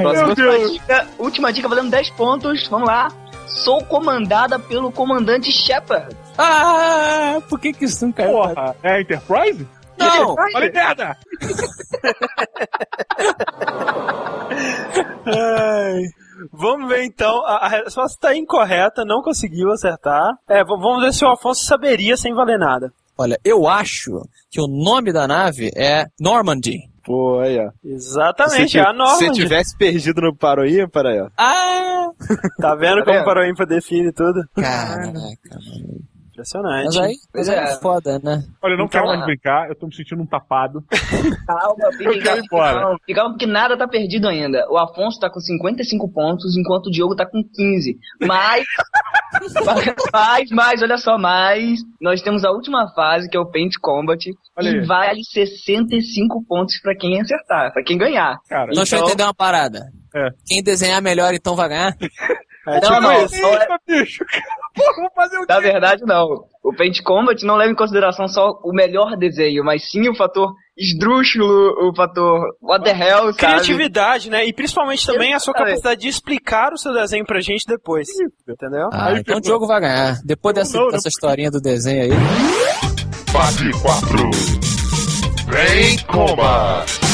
[0.00, 0.72] Próxima meu Deus.
[0.72, 1.06] dica.
[1.18, 2.66] Última dica valendo 10 pontos.
[2.68, 3.08] Vamos lá.
[3.46, 6.14] Sou comandada pelo comandante Shepard.
[6.38, 8.30] Ah, por que que isso não caiu?
[8.32, 9.66] Porra, é a Enterprise?
[9.98, 11.16] Não, Falei merda!
[15.26, 16.02] Ai.
[16.52, 17.44] Vamos ver então.
[17.44, 20.32] A, a resposta está incorreta, não conseguiu acertar.
[20.48, 22.92] É, vamos ver se o Afonso saberia sem valer nada.
[23.20, 26.88] Olha, eu acho que o nome da nave é Normandy.
[27.04, 27.70] Pô, aí, ó.
[27.84, 29.32] Exatamente, se, é a Se norma.
[29.32, 31.28] tivesse perdido no Paroinha, para aí, ó.
[31.36, 32.08] Ah,
[32.60, 33.24] Tá vendo Tá como vendo?
[33.24, 34.42] parou ímpar define tudo?
[34.54, 36.00] caraca, mano.
[36.40, 36.84] Impressionante.
[36.86, 37.54] Mas aí, mas é.
[37.72, 38.42] é foda, né?
[38.62, 39.24] Olha, eu não Então, quero mais ah.
[39.26, 40.82] brincar, eu tô me sentindo um tapado.
[41.46, 42.80] Calma, fica Eu quero ir embora.
[42.80, 44.66] calma, fica calma, porque nada tá perdido ainda.
[44.70, 47.98] O Afonso tá com 55 pontos, enquanto o Diogo tá com 15.
[48.26, 48.64] Mas.
[50.12, 51.80] mas, mas, olha só, mas.
[52.00, 54.24] Nós temos a última fase, que é o Paint Combat.
[54.56, 54.86] Olha e aí.
[54.86, 58.38] vale 65 pontos pra quem acertar, pra quem ganhar.
[58.48, 59.80] Cara, Então, deixa eu Então- entender uma parada.
[60.14, 60.28] É.
[60.46, 61.92] Quem desenhar melhor, então vai ganhar?
[62.70, 63.40] É Não, tipo não, isso.
[63.42, 64.42] não é- bicho, cara.
[64.74, 65.60] Porra, vou fazer o Na quê?
[65.62, 66.26] verdade, não.
[66.62, 70.52] O Paint Combat não leva em consideração só o melhor desenho, mas sim o fator
[70.76, 73.36] esdrúxulo, o fator what the hell, sabe?
[73.36, 74.46] Criatividade, né?
[74.46, 78.06] E principalmente também a sua capacidade de explicar o seu desenho pra gente depois.
[78.48, 78.88] Entendeu?
[78.92, 79.40] Ah, Aí então o.
[79.40, 80.16] Diogo vai ganhar.
[80.24, 80.92] Depois dessa, não, não.
[80.92, 82.10] dessa historinha do desenho aí.
[83.32, 84.30] Fase 4.
[85.48, 87.09] Vem Combat.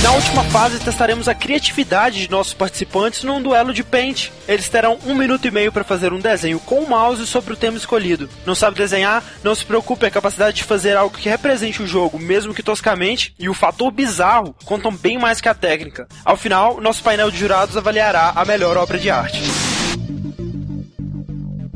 [0.00, 4.30] Na última fase, testaremos a criatividade de nossos participantes num duelo de Paint.
[4.46, 7.56] Eles terão um minuto e meio para fazer um desenho com o mouse sobre o
[7.56, 8.28] tema escolhido.
[8.46, 9.24] Não sabe desenhar?
[9.42, 13.34] Não se preocupe, a capacidade de fazer algo que represente o jogo, mesmo que toscamente,
[13.38, 16.06] e o fator bizarro contam bem mais que a técnica.
[16.24, 19.42] Ao final, nosso painel de jurados avaliará a melhor obra de arte.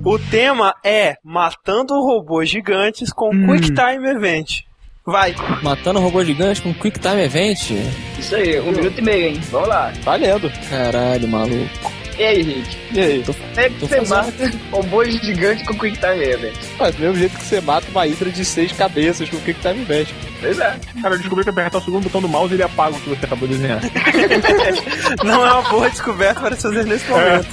[0.05, 4.72] O tema é Matando Robôs Gigantes com Quick Time Event.
[5.05, 5.35] Vai!
[5.63, 7.71] Matando robô gigante com Quick Time Event.
[8.19, 9.41] Isso aí, um minuto e meio, hein?
[9.51, 9.93] Vamos lá.
[10.05, 10.51] Valendo.
[10.71, 11.93] Caralho, maluco.
[12.19, 12.77] E aí, Rick?
[12.93, 13.25] E aí?
[13.57, 14.33] É que você mata
[14.71, 16.55] o boi gigante com Quick Time Event.
[16.79, 19.61] Mas do mesmo jeito que você mata uma hidra de seis cabeças com o Quick
[19.61, 20.09] Time Event.
[20.41, 20.79] Pois é.
[21.01, 23.25] Cara, eu descobri que apertar o segundo botão do mouse ele apaga o que você
[23.25, 23.81] acabou de desenhar.
[25.25, 27.49] Não é uma boa descoberta para fazer nesse momento.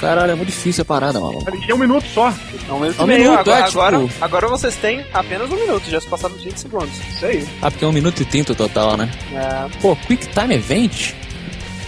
[0.00, 1.44] Caralho, é muito difícil a parada, maluco.
[1.68, 2.28] É um minuto só.
[2.68, 3.20] É um minuto É um meio.
[3.20, 6.56] minuto, agora, é, tipo- agora, agora vocês têm apenas um minuto, já se passaram 20
[6.56, 6.90] segundos.
[7.14, 7.46] Isso aí.
[7.60, 9.10] Ah, porque é um minuto e trinta o total, né?
[9.34, 11.12] É, Pô, Quick Time Event?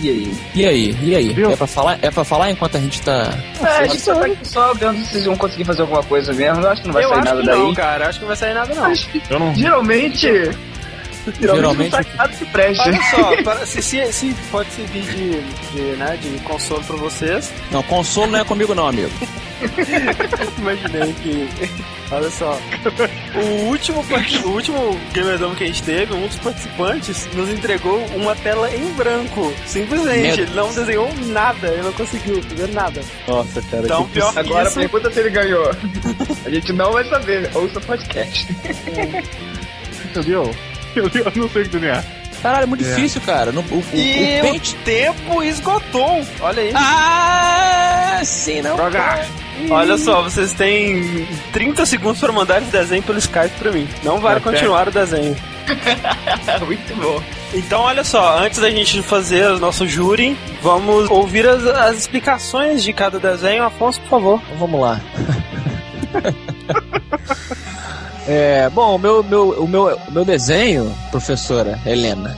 [0.01, 0.35] E aí?
[0.55, 0.99] E aí?
[1.03, 1.29] E aí?
[1.33, 1.51] Viu?
[1.53, 3.33] É pra, falar, é pra falar enquanto a gente tá.
[3.63, 6.33] É, a gente só tá aqui só vendo se vocês vão conseguir fazer alguma coisa
[6.33, 6.61] mesmo.
[6.61, 7.59] Eu acho que não vai eu sair acho nada que daí.
[7.59, 8.09] não, cara.
[8.09, 8.85] Acho que não vai sair nada, não.
[8.85, 9.55] Acho que Eu não.
[9.55, 10.27] geralmente.
[11.41, 12.81] Geralmente- nada que preste.
[12.81, 15.41] Olha só, para- se, se, se pode servir de,
[15.73, 19.11] de, né, de consolo pra vocês, Não, consolo não é comigo, não, amigo.
[20.59, 21.49] imaginei que.
[22.11, 22.59] Olha só.
[23.35, 24.05] O último,
[24.45, 28.69] o último Gamer Dome que a gente teve, um dos participantes nos entregou uma tela
[28.75, 29.53] em branco.
[29.65, 33.01] Simplesmente, Meu ele não desenhou nada, ele não conseguiu fazer nada.
[33.27, 33.85] Nossa, cara.
[33.85, 35.71] Então, pior que Agora isso, pergunta se ele ganhou.
[36.45, 37.49] A gente não vai saber.
[37.55, 38.47] Ouça o podcast.
[40.05, 40.55] Entendeu?
[40.97, 42.05] Eu, eu não sei o que desenhar.
[42.43, 43.53] Caralho, é muito difícil, cara.
[43.53, 44.73] No, o, o, E o Paint.
[44.73, 46.27] o tempo esgotou.
[46.41, 46.73] Olha aí.
[46.75, 48.75] Ah, sim, não.
[48.77, 49.25] Droga!
[49.71, 53.89] Olha só, vocês têm 30 segundos para mandar esse desenho pelo Skype pra mim.
[54.03, 55.37] Não vale Tá continuar o desenho.
[56.67, 57.23] Muito bom.
[57.55, 62.83] Então, olha só, antes da gente fazer o nosso júri, vamos ouvir as, as explicações
[62.83, 63.63] de cada desenho.
[63.63, 64.43] Afonso, por favor.
[64.47, 65.01] Então vamos lá.
[68.27, 72.37] É, bom, o meu, meu, o, meu, o meu desenho, professora Helena,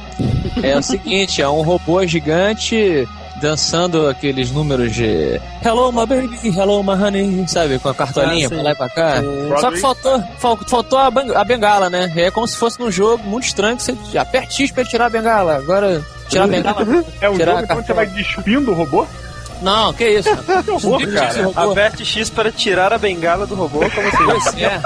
[0.62, 3.06] é o seguinte: é um robô gigante
[3.42, 7.78] dançando aqueles números de Hello, my baby, hello, my honey, sabe?
[7.78, 9.20] Com a cartolinha Ah, pra lá e pra cá.
[9.20, 9.48] Sim.
[9.60, 12.10] Só que faltou, fal- faltou a, a bengala, né?
[12.16, 15.10] É como se fosse num jogo muito estranho que você aperta X pra tirar a
[15.10, 15.56] bengala.
[15.56, 16.86] Agora, tirar a bengala.
[17.20, 19.06] É um Tirar jogo a então você vai despindo o robô?
[19.62, 20.28] Não, que isso?
[20.86, 24.24] horror, Esse robô- Aperte X para tirar a bengala do robô, como assim?
[24.24, 24.80] Pois é.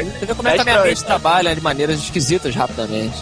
[0.00, 3.16] Você vê como é que a minha mente trabalha de maneiras esquisitas rapidamente.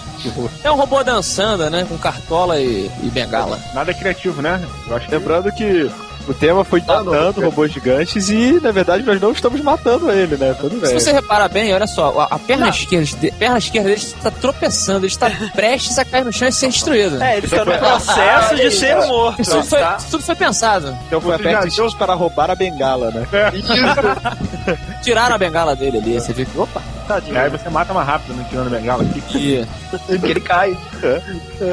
[0.62, 1.85] É um robô dançando, né?
[1.89, 3.59] Com cartola e, e bengala.
[3.75, 4.61] Nada criativo, né?
[4.89, 5.91] Eu acho que Lembrando que
[6.31, 10.55] o tema foi matando robôs gigantes e, na verdade, nós não estamos matando ele, né?
[10.61, 11.01] Tudo Se bem.
[11.01, 15.01] você reparar bem, olha só, a, a perna, esquerda, de- perna esquerda dele está tropeçando,
[15.01, 17.20] ele está prestes a cair no chão e ser destruído.
[17.22, 19.43] É, ele está no processo de ser morto.
[19.43, 19.99] Isso tudo, foi, tá?
[20.11, 20.97] tudo foi pensado.
[21.07, 23.26] Então foi aperto para roubar a bengala, né?
[25.03, 27.39] Tiraram a bengala dele ali, você viu que, opa, Tadinho.
[27.39, 28.47] Aí você mata mais rápido, né?
[28.49, 29.20] Tirando a bengala aqui.
[29.22, 30.76] que Porque ele cai.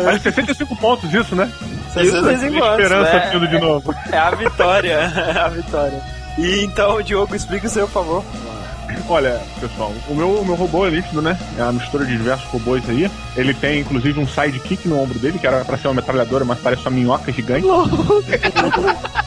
[0.03, 1.51] Mas 65 pontos isso, né?
[1.95, 3.29] Isso, Tem desenvolve, esperança né?
[3.31, 3.95] vindo de novo.
[4.11, 4.99] É a vitória.
[5.35, 6.01] É a vitória.
[6.37, 8.23] E então, Diogo, explica o seu, por favor.
[9.09, 11.37] Olha, pessoal, o meu, o meu robô é líquido, né?
[11.57, 13.09] É uma mistura de diversos robôs aí.
[13.35, 16.59] Ele tem, inclusive, um sidekick no ombro dele, que era pra ser uma metralhadora, mas
[16.59, 17.65] parece uma minhoca gigante.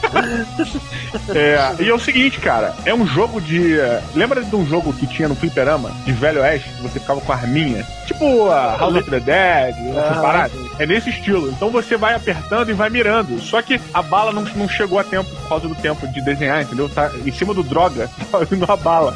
[1.33, 3.79] é, e é o seguinte, cara, é um jogo de.
[3.79, 7.21] é, Lembra de um jogo que tinha no Fliperama, de Velho Oeste, que você ficava
[7.21, 7.85] com a arminha?
[8.05, 10.51] Tipo a House of the Dead, essas Ah, paradas.
[10.79, 11.49] É nesse estilo.
[11.49, 13.39] Então você vai apertando e vai mirando.
[13.41, 16.61] Só que a bala não, não chegou a tempo por causa do tempo de desenhar,
[16.61, 16.89] entendeu?
[16.89, 19.15] Tá em cima do droga, tá vindo a bala.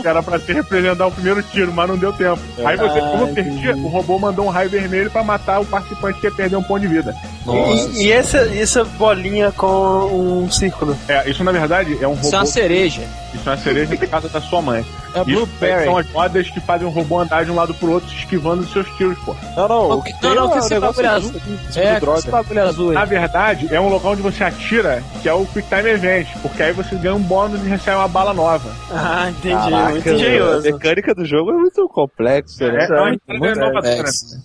[0.00, 2.40] Que era pra se representar o primeiro tiro, mas não deu tempo.
[2.64, 6.20] Aí você, como eu perdi, o robô mandou um raio vermelho pra matar o participante
[6.20, 7.14] que ia perder um ponto de vida.
[7.44, 7.90] Nossa.
[7.90, 10.96] E, e essa, essa bolinha com um círculo?
[11.08, 12.26] É, isso na verdade é um robô.
[12.26, 13.02] Isso é uma cereja.
[13.34, 14.84] Isso é uma cereja da casa da sua mãe.
[15.14, 15.84] É Isso blueberry.
[15.84, 18.72] são as rodas que fazem o robô andar de um lado pro outro, esquivando os
[18.72, 19.34] seus tiros, pô.
[19.56, 19.90] Não, não.
[19.98, 22.18] O que não, não, é que esse bagulho azul, tipo É, de droga.
[22.18, 22.94] esse bagulho azul aí.
[22.94, 26.62] Na verdade, é um local onde você atira, que é o Quick Time Event, porque
[26.62, 28.70] aí você ganha um bônus e recebe uma bala nova.
[28.92, 29.47] Ah, entendi.
[29.50, 30.62] Caraca, muito A engenhoso.
[30.72, 32.84] mecânica do jogo é muito complexa, né?
[32.84, 33.96] É, uma entrega Muito inovadora.
[33.96, 34.42] complexa.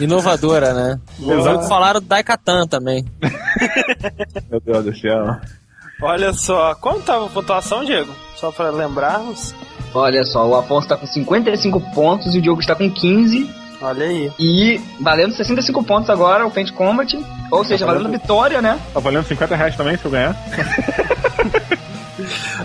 [0.00, 1.00] Inovadora, né?
[1.18, 3.04] Vamos falar do Daikatan também.
[4.50, 5.36] Meu Deus do céu.
[6.02, 8.12] Olha só, quanto tava a pontuação, Diego?
[8.36, 9.54] Só pra lembrarmos.
[9.94, 13.48] Olha só, o Afonso tá com 55 pontos e o Diogo está com 15.
[13.80, 14.32] Olha aí.
[14.38, 17.16] E valendo 65 pontos agora o Paint Combat.
[17.50, 18.80] Ou seja, valendo vitória, né?
[18.94, 20.34] Tá valendo 50 reais também se eu ganhar?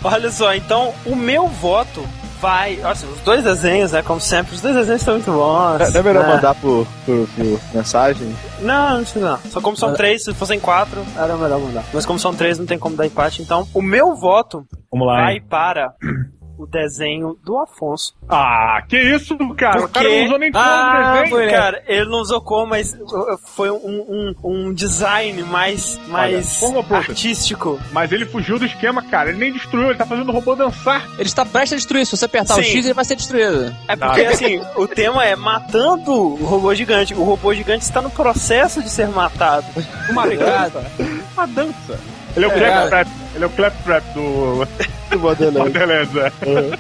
[0.08, 2.02] Olha só, então o meu voto
[2.40, 2.78] vai.
[2.78, 4.02] Nossa, os dois desenhos, né?
[4.02, 5.92] Como sempre, os dois desenhos estão muito bons.
[5.92, 6.36] Não é melhor né?
[6.36, 8.36] mandar por, por, por mensagem?
[8.62, 9.52] Não, não precisa não.
[9.52, 11.84] Só como são três, se fossem quatro, era melhor mandar.
[11.94, 13.42] Mas como são três, não tem como dar empate.
[13.42, 15.24] Então, o meu voto Vamos lá.
[15.24, 15.44] vai hein?
[15.48, 15.94] para
[16.58, 18.14] o desenho do Afonso.
[18.28, 19.86] Ah, que isso, cara?
[19.86, 21.52] O cara Porque- não usou nem como ah, desenho.
[21.52, 26.84] cara, ele não usou como, mas uh, foi um, um, um design mais, mais Olha,
[26.98, 27.80] artístico.
[27.92, 29.30] Mas ele fugiu do esquema, cara.
[29.30, 31.06] Ele nem destruiu, ele tá fazendo o robô dançar.
[31.14, 32.06] Ele está prestes a destruir.
[32.06, 32.70] Se você apertar o Sim.
[32.72, 33.76] X, ele vai ser destruído.
[33.88, 37.14] É porque, assim, o tema é matando o robô gigante.
[37.14, 39.66] O robô gigante está no processo de ser matado.
[40.10, 40.92] Uma dança.
[41.34, 42.00] Uma dança.
[42.38, 42.90] Ele é o Obrigado.
[42.90, 43.08] clap trap.
[43.36, 44.68] Ele é o clap trap do.
[45.10, 45.74] Do Borderlands.
[46.16, 46.78] É.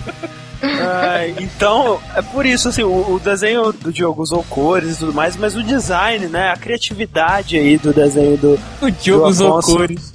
[0.62, 5.14] Ah, então, é por isso, assim, o, o desenho do Diogo usou cores e tudo
[5.14, 9.62] mais, mas o design, né, a criatividade aí do desenho do O Diogo Do usou
[9.62, 10.12] cores.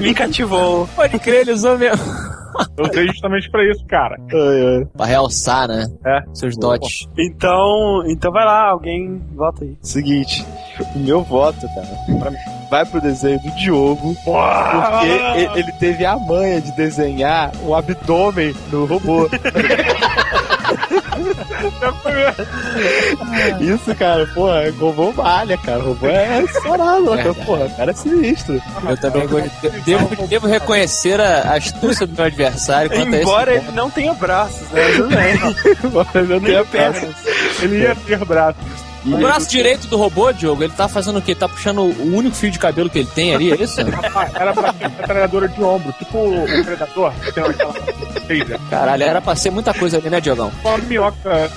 [0.00, 0.88] Me cativou.
[0.94, 2.04] Pode crer, ele usou mesmo.
[2.76, 4.16] Eu usei justamente pra isso, cara.
[4.94, 5.86] Pra realçar, né?
[6.04, 6.20] É.
[6.34, 7.08] Seus dotes.
[7.18, 9.76] Então, então vai lá, alguém vota aí.
[9.80, 10.44] Seguinte,
[10.94, 12.36] o meu voto, cara, pra mim,
[12.70, 18.84] vai pro desenho do Diogo, porque ele teve a manha de desenhar o abdômen no
[18.84, 19.28] robô.
[23.60, 25.82] Isso, cara, porra, robô malha, cara.
[25.82, 27.34] Robô é estourado, cara.
[27.34, 28.62] Porra, o cara é sinistro.
[28.88, 29.28] Eu também
[29.84, 34.68] devo, devo reconhecer a astúcia do meu adversário quanto Embora esse ele não tenha braços,
[34.70, 34.82] né?
[34.96, 35.38] Tudo bem.
[35.92, 37.14] Mas eu tenho Nem a pernas.
[37.60, 38.56] Ele ia ter braço.
[39.04, 41.32] O braço direito do robô, Diogo, ele tá fazendo o quê?
[41.32, 43.80] Ele tá puxando o único fio de cabelo que ele tem ali, é isso?
[43.80, 48.60] Era pra ser metralhadora de ombro, tipo o Predador, que tem aquela taser.
[48.70, 50.50] Caralho, era pra ser muita coisa ali, né, Diogão?
[50.64, 51.50] Uma minhoca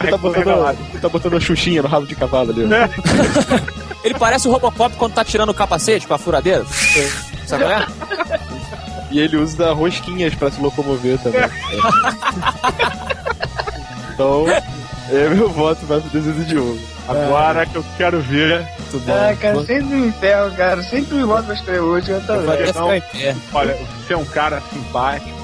[0.00, 2.64] Ele tá botando, ele tá botando a xuxinha no rabo de cavalo ali.
[2.64, 2.68] ó.
[4.04, 6.64] Ele parece o Robocop quando tá tirando o capacete com a furadeira.
[7.46, 7.86] Sabe qual é?
[9.10, 11.40] E ele usa rosquinhas pra se locomover também.
[14.14, 14.44] então,
[15.10, 16.78] é, meu voto vai pro desenho do Diogo.
[17.08, 18.60] Agora que eu quero ver.
[18.78, 19.12] Muito bom.
[19.12, 20.82] Ah, cara, sempre me ferro, cara.
[20.82, 23.36] Sempre me volto pra escolher o último, eu tô Eu pé.
[23.52, 25.38] Olha, você é um cara simpático.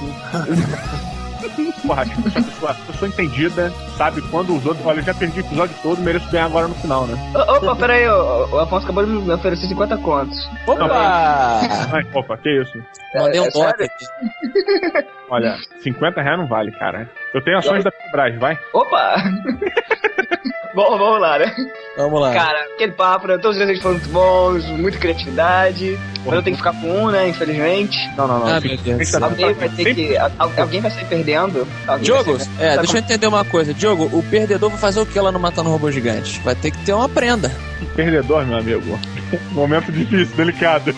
[1.86, 4.84] Porra, pessoa, a pessoa entendida, sabe quando os outros.
[4.84, 7.32] Olha, eu já perdi o episódio todo, mereço ganhar agora no final, né?
[7.34, 10.36] Opa, peraí, o, o Afonso acabou de me oferecer 50 contos.
[10.66, 11.60] Opa!
[11.92, 12.72] Ai, opa, que isso?
[13.14, 15.06] Mandei um É, é.
[15.31, 17.09] Olha, 50 reais não vale, cara.
[17.33, 18.59] Eu tenho ações da Petrobras, vai?
[18.72, 19.16] Opa!
[20.75, 21.55] Bom, vamos lá, né?
[21.97, 22.33] Vamos lá.
[22.35, 23.35] Cara, aquele papo, né?
[23.39, 25.97] Todos os desenhos foram muito bons, muita criatividade.
[26.27, 27.29] Mas eu tenho que ficar com um, né?
[27.29, 27.97] Infelizmente.
[28.16, 28.49] Não, não, não.
[28.49, 29.14] Ah, meu Deus.
[29.14, 30.16] Alguém vai ter que.
[30.16, 31.66] al- Alguém vai sair perdendo.
[31.87, 33.72] Alguém Diogo, sair- é, Tá deixa eu entender uma coisa.
[33.72, 36.41] Diogo, o perdedor vai fazer o que lá no Matando Robô Gigante?
[36.41, 37.53] Vai ter que ter uma prenda.
[37.95, 38.99] Perdedor, meu amigo.
[39.53, 40.95] Momento difícil, delicado.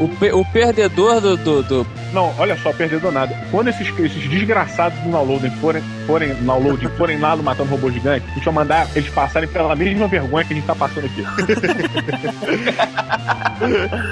[0.00, 3.34] O, pe- o perdedor do, do, do- Não, olha só, perdedor nada.
[3.50, 8.24] Quando esses, esses desgraçados do downloading forem, forem, downloading forem lá no Matando Robô Gigante,
[8.30, 11.24] a gente vai mandar eles passarem pela mesma vergonha que a gente tá passando aqui.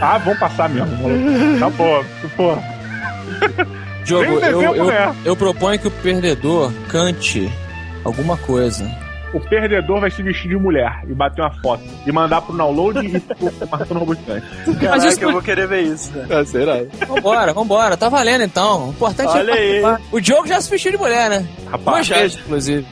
[0.01, 0.97] ah, vão passar mesmo.
[1.59, 2.05] Tá bom,
[2.37, 2.57] pô.
[4.05, 5.14] Diogo, eu, eu, né?
[5.25, 7.51] eu proponho que o perdedor cante
[8.05, 8.85] alguma coisa.
[9.35, 11.82] O perdedor vai se vestir de mulher e bater uma foto.
[12.07, 14.47] E mandar pro download e pro Matando Robô Gigante.
[14.80, 16.26] Caraca, isso eu vou querer ver isso, né?
[16.30, 16.76] Ah, será?
[17.09, 18.87] Vambora, vambora, tá valendo então.
[18.87, 19.55] O importante Olha é
[19.87, 19.99] aí.
[20.12, 21.45] O Diogo já se vestiu de mulher, né?
[21.68, 22.87] Rapaz, vezes, inclusive.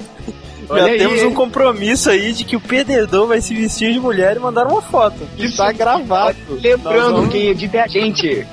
[0.68, 4.36] Já Olha temos um compromisso aí de que o perdedor vai se vestir de mulher
[4.36, 5.18] e mandar uma foto.
[5.38, 6.36] Isso tá gravado.
[6.48, 8.46] Lembrando vamos- quem edita é a gente.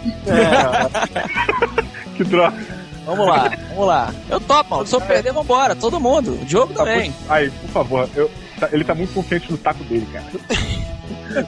[2.16, 2.79] que droga.
[3.10, 4.14] Vamos lá, vamos lá.
[4.30, 4.88] Eu topo, mano.
[4.88, 5.76] Se eu perder, vambora.
[5.76, 6.34] Todo mundo.
[6.42, 7.14] O Diogo Tá também.
[7.28, 8.30] Aí, por favor, eu-
[8.60, 10.26] tá- ele tá muito confiante no taco dele, cara.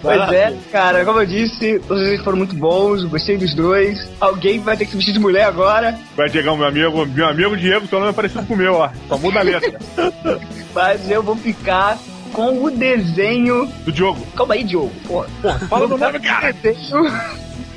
[0.02, 3.98] Pois é, cara, como eu disse, os desenhos foram muito bons, gostei dos dois.
[4.20, 7.58] Alguém vai ter que se vestir de mulher agora, Vai Diegão, meu amigo, meu amigo
[7.58, 8.90] Diego, seu nome é parecido com o meu, ó.
[9.08, 9.80] Só muda a letra.
[10.74, 11.98] mas eu vou ficar
[12.32, 13.66] com o desenho.
[13.84, 14.24] Do Diogo.
[14.36, 14.92] Calma aí, Diogo.
[15.08, 15.26] Pô,
[15.68, 16.54] Fala o nome, cara.
[16.54, 17.04] desenho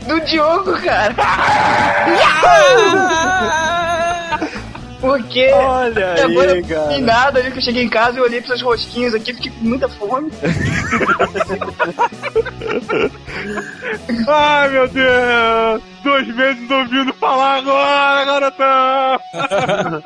[0.07, 1.15] do Diogo, cara.
[5.05, 6.99] Porque Olha eu aí, não vi cara.
[7.01, 9.53] nada ali que eu cheguei em casa e eu olhei para essas rosquinhas aqui, fiquei
[9.53, 10.33] com muita fome.
[14.27, 15.83] Ai, meu Deus!
[16.03, 19.21] Dois meses ouvindo falar agora, garotão!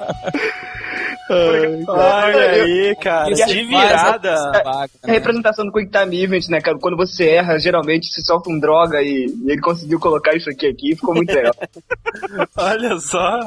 [1.88, 3.34] Olha aí, cara.
[3.34, 4.34] De virada.
[5.02, 6.78] A representação do Quick Time Event, né, cara?
[6.78, 10.66] Quando você erra, geralmente se solta um droga e, e ele conseguiu colocar isso aqui
[10.66, 11.54] aqui, ficou muito legal.
[12.56, 13.40] Olha só.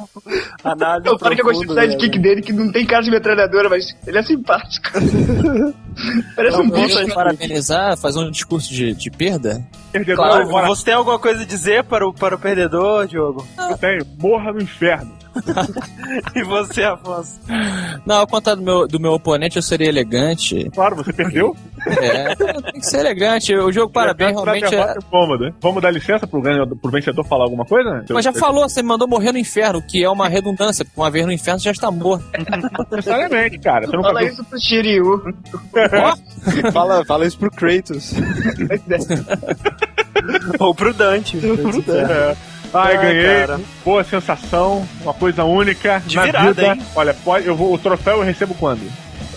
[0.63, 2.23] Análise Eu falo que eu gostei do profunda, sidekick né?
[2.23, 4.89] dele, que não tem cara de metralhadora, mas ele é simpático.
[6.35, 7.13] Parece um bicho.
[7.13, 9.63] parabenizar, fazer um discurso de, de perda?
[9.91, 13.45] Perdedor, Claro, agora você tem alguma coisa a dizer para o, para o perdedor, Diogo?
[13.57, 14.05] eu tenho.
[14.19, 15.21] Morra no inferno.
[16.35, 17.39] e você, Afonso?
[18.05, 20.69] Não, ao contrário do meu, do meu oponente, eu seria elegante.
[20.73, 21.55] Claro, você perdeu.
[21.87, 23.55] É, tem que ser elegante.
[23.55, 24.75] O jogo, parabéns, realmente.
[24.75, 24.95] É...
[25.09, 25.53] Cômodo.
[25.61, 28.03] Vamos dar licença pro, ganhador, pro vencedor falar alguma coisa?
[28.09, 31.09] Mas já falou, você me mandou morrer no inferno, que é uma redundância, porque uma
[31.09, 32.25] vez no inferno já está morto.
[32.91, 33.87] Necessariamente, cara.
[33.87, 35.23] Você não Fala faz- isso pro Shiryu.
[36.71, 38.13] fala, fala isso pro Kratos.
[40.59, 41.37] Ou pro Dante.
[41.37, 42.35] É.
[42.73, 43.23] Ai, Ai, ganhei.
[43.45, 43.59] cara.
[43.83, 46.67] Boa sensação, uma coisa única De na virada, vida.
[46.75, 46.81] hein?
[46.95, 48.81] Olha, pode, eu vou, o troféu eu recebo quando?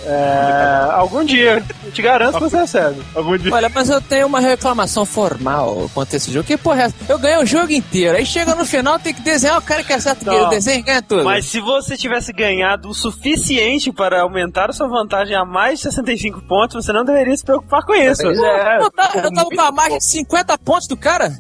[0.07, 1.63] É, algum dia.
[1.85, 3.03] Eu te garanto que você recebe.
[3.15, 3.53] Algum dia.
[3.53, 6.47] Olha, mas eu tenho uma reclamação formal quanto a esse jogo.
[6.47, 6.95] Que porra é essa?
[7.09, 8.17] Eu ganhei o jogo inteiro.
[8.17, 11.03] Aí chega no final, tem que desenhar o cara que acerta o desenho e ganha
[11.03, 11.25] tudo.
[11.25, 15.85] Mas se você tivesse ganhado o suficiente para aumentar a sua vantagem a mais de
[15.85, 18.23] 65 pontos, você não deveria se preocupar com isso.
[18.23, 18.79] Pois é.
[18.79, 21.33] eu, tava, eu tava com a margem de 50 pontos do cara.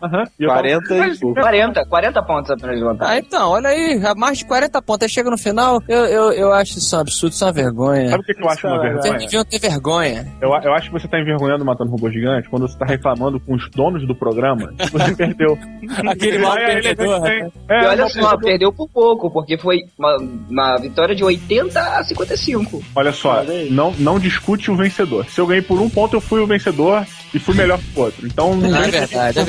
[0.00, 1.40] Tava- 40 e pouco.
[1.40, 3.18] 40, 40 pontos apenas de Ah, vantagem.
[3.26, 5.02] então, olha aí, a mais de 40 pontos.
[5.04, 8.10] Aí chega no final, eu, eu, eu acho isso um absurdo, isso é uma vergonha.
[8.10, 9.18] Sabe o que, que eu acho uma Isso é Vocês vergonha?
[9.26, 10.26] deviam ter vergonha.
[10.40, 13.54] Eu, eu acho que você tá envergonhando Matando Robô Gigante quando você tá reclamando com
[13.54, 15.58] os donos do programa que você perdeu.
[16.08, 17.26] Aquele mal Ah, perdedor.
[17.26, 17.48] É,
[17.82, 20.16] E olha só, perdeu por pouco, porque foi uma,
[20.48, 22.82] uma vitória de 80 a 55.
[22.94, 25.26] Olha só, não, não discute o vencedor.
[25.26, 28.02] Se eu ganhei por um ponto, eu fui o vencedor e fui melhor que o
[28.02, 28.26] outro.
[28.26, 29.44] Então não É vem- verdade, é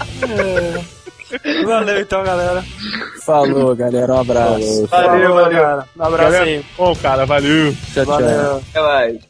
[1.65, 2.65] Valeu então, galera.
[3.25, 4.15] Falou, galera.
[4.15, 4.87] Um abraço.
[4.87, 5.63] Valeu, Falou, valeu.
[5.63, 5.85] cara.
[5.97, 6.65] Um abraço Galera, aí.
[6.77, 7.73] Bom, cara, valeu.
[7.95, 8.07] Tchau, tchau.
[8.07, 8.57] Valeu.
[8.71, 9.30] Até mais.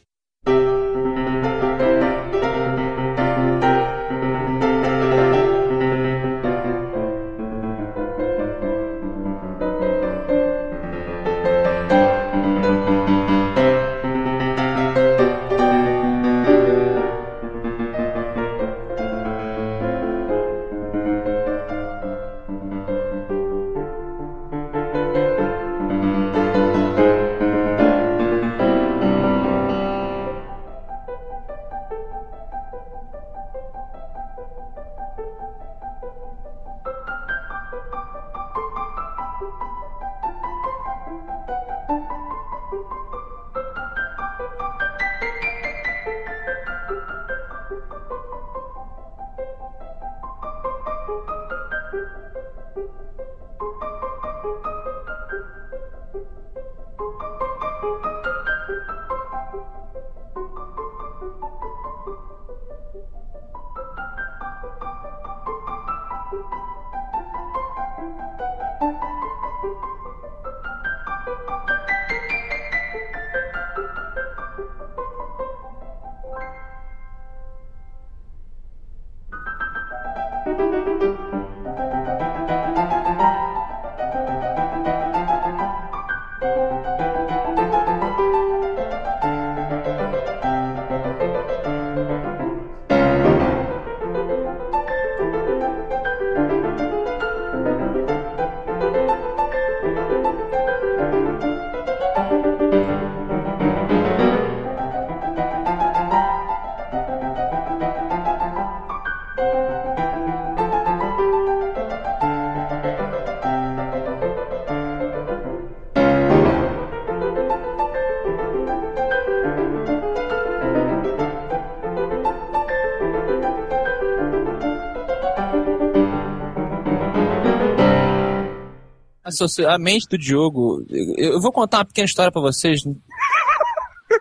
[129.66, 130.84] A mente do Diogo.
[130.88, 132.82] Eu eu vou contar uma pequena história pra vocês.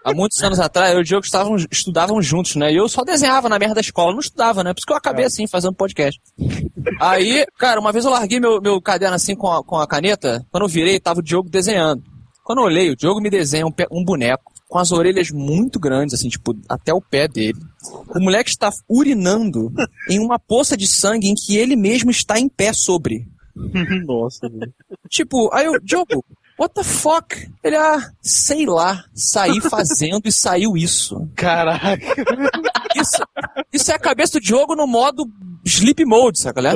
[0.04, 2.72] há muitos anos atrás, eu e o Diogo estavam, estudavam juntos, né?
[2.72, 4.74] E eu só desenhava na merda da escola, não estudava, né?
[4.74, 6.20] Por isso que eu acabei assim, fazendo podcast.
[7.00, 10.46] Aí, cara, uma vez eu larguei meu, meu caderno assim com a, com a caneta,
[10.52, 12.04] quando eu virei, tava o Diogo desenhando.
[12.44, 16.14] Quando eu olhei, o Diogo me desenha um, um boneco com as orelhas muito grandes,
[16.14, 17.60] assim, tipo, até o pé dele.
[18.16, 19.72] O moleque está urinando
[20.08, 23.28] em uma poça de sangue em que ele mesmo está em pé sobre.
[24.06, 24.74] Nossa, velho.
[25.10, 26.24] Tipo, aí eu, Diogo,
[26.58, 27.36] what the fuck?
[27.64, 31.28] Ele, ah, sei lá, saí fazendo e saiu isso.
[31.36, 31.98] Caraca.
[32.96, 33.24] Isso,
[33.72, 35.26] isso é a cabeça do Diogo no modo
[35.66, 36.72] sleep mode, saca, né?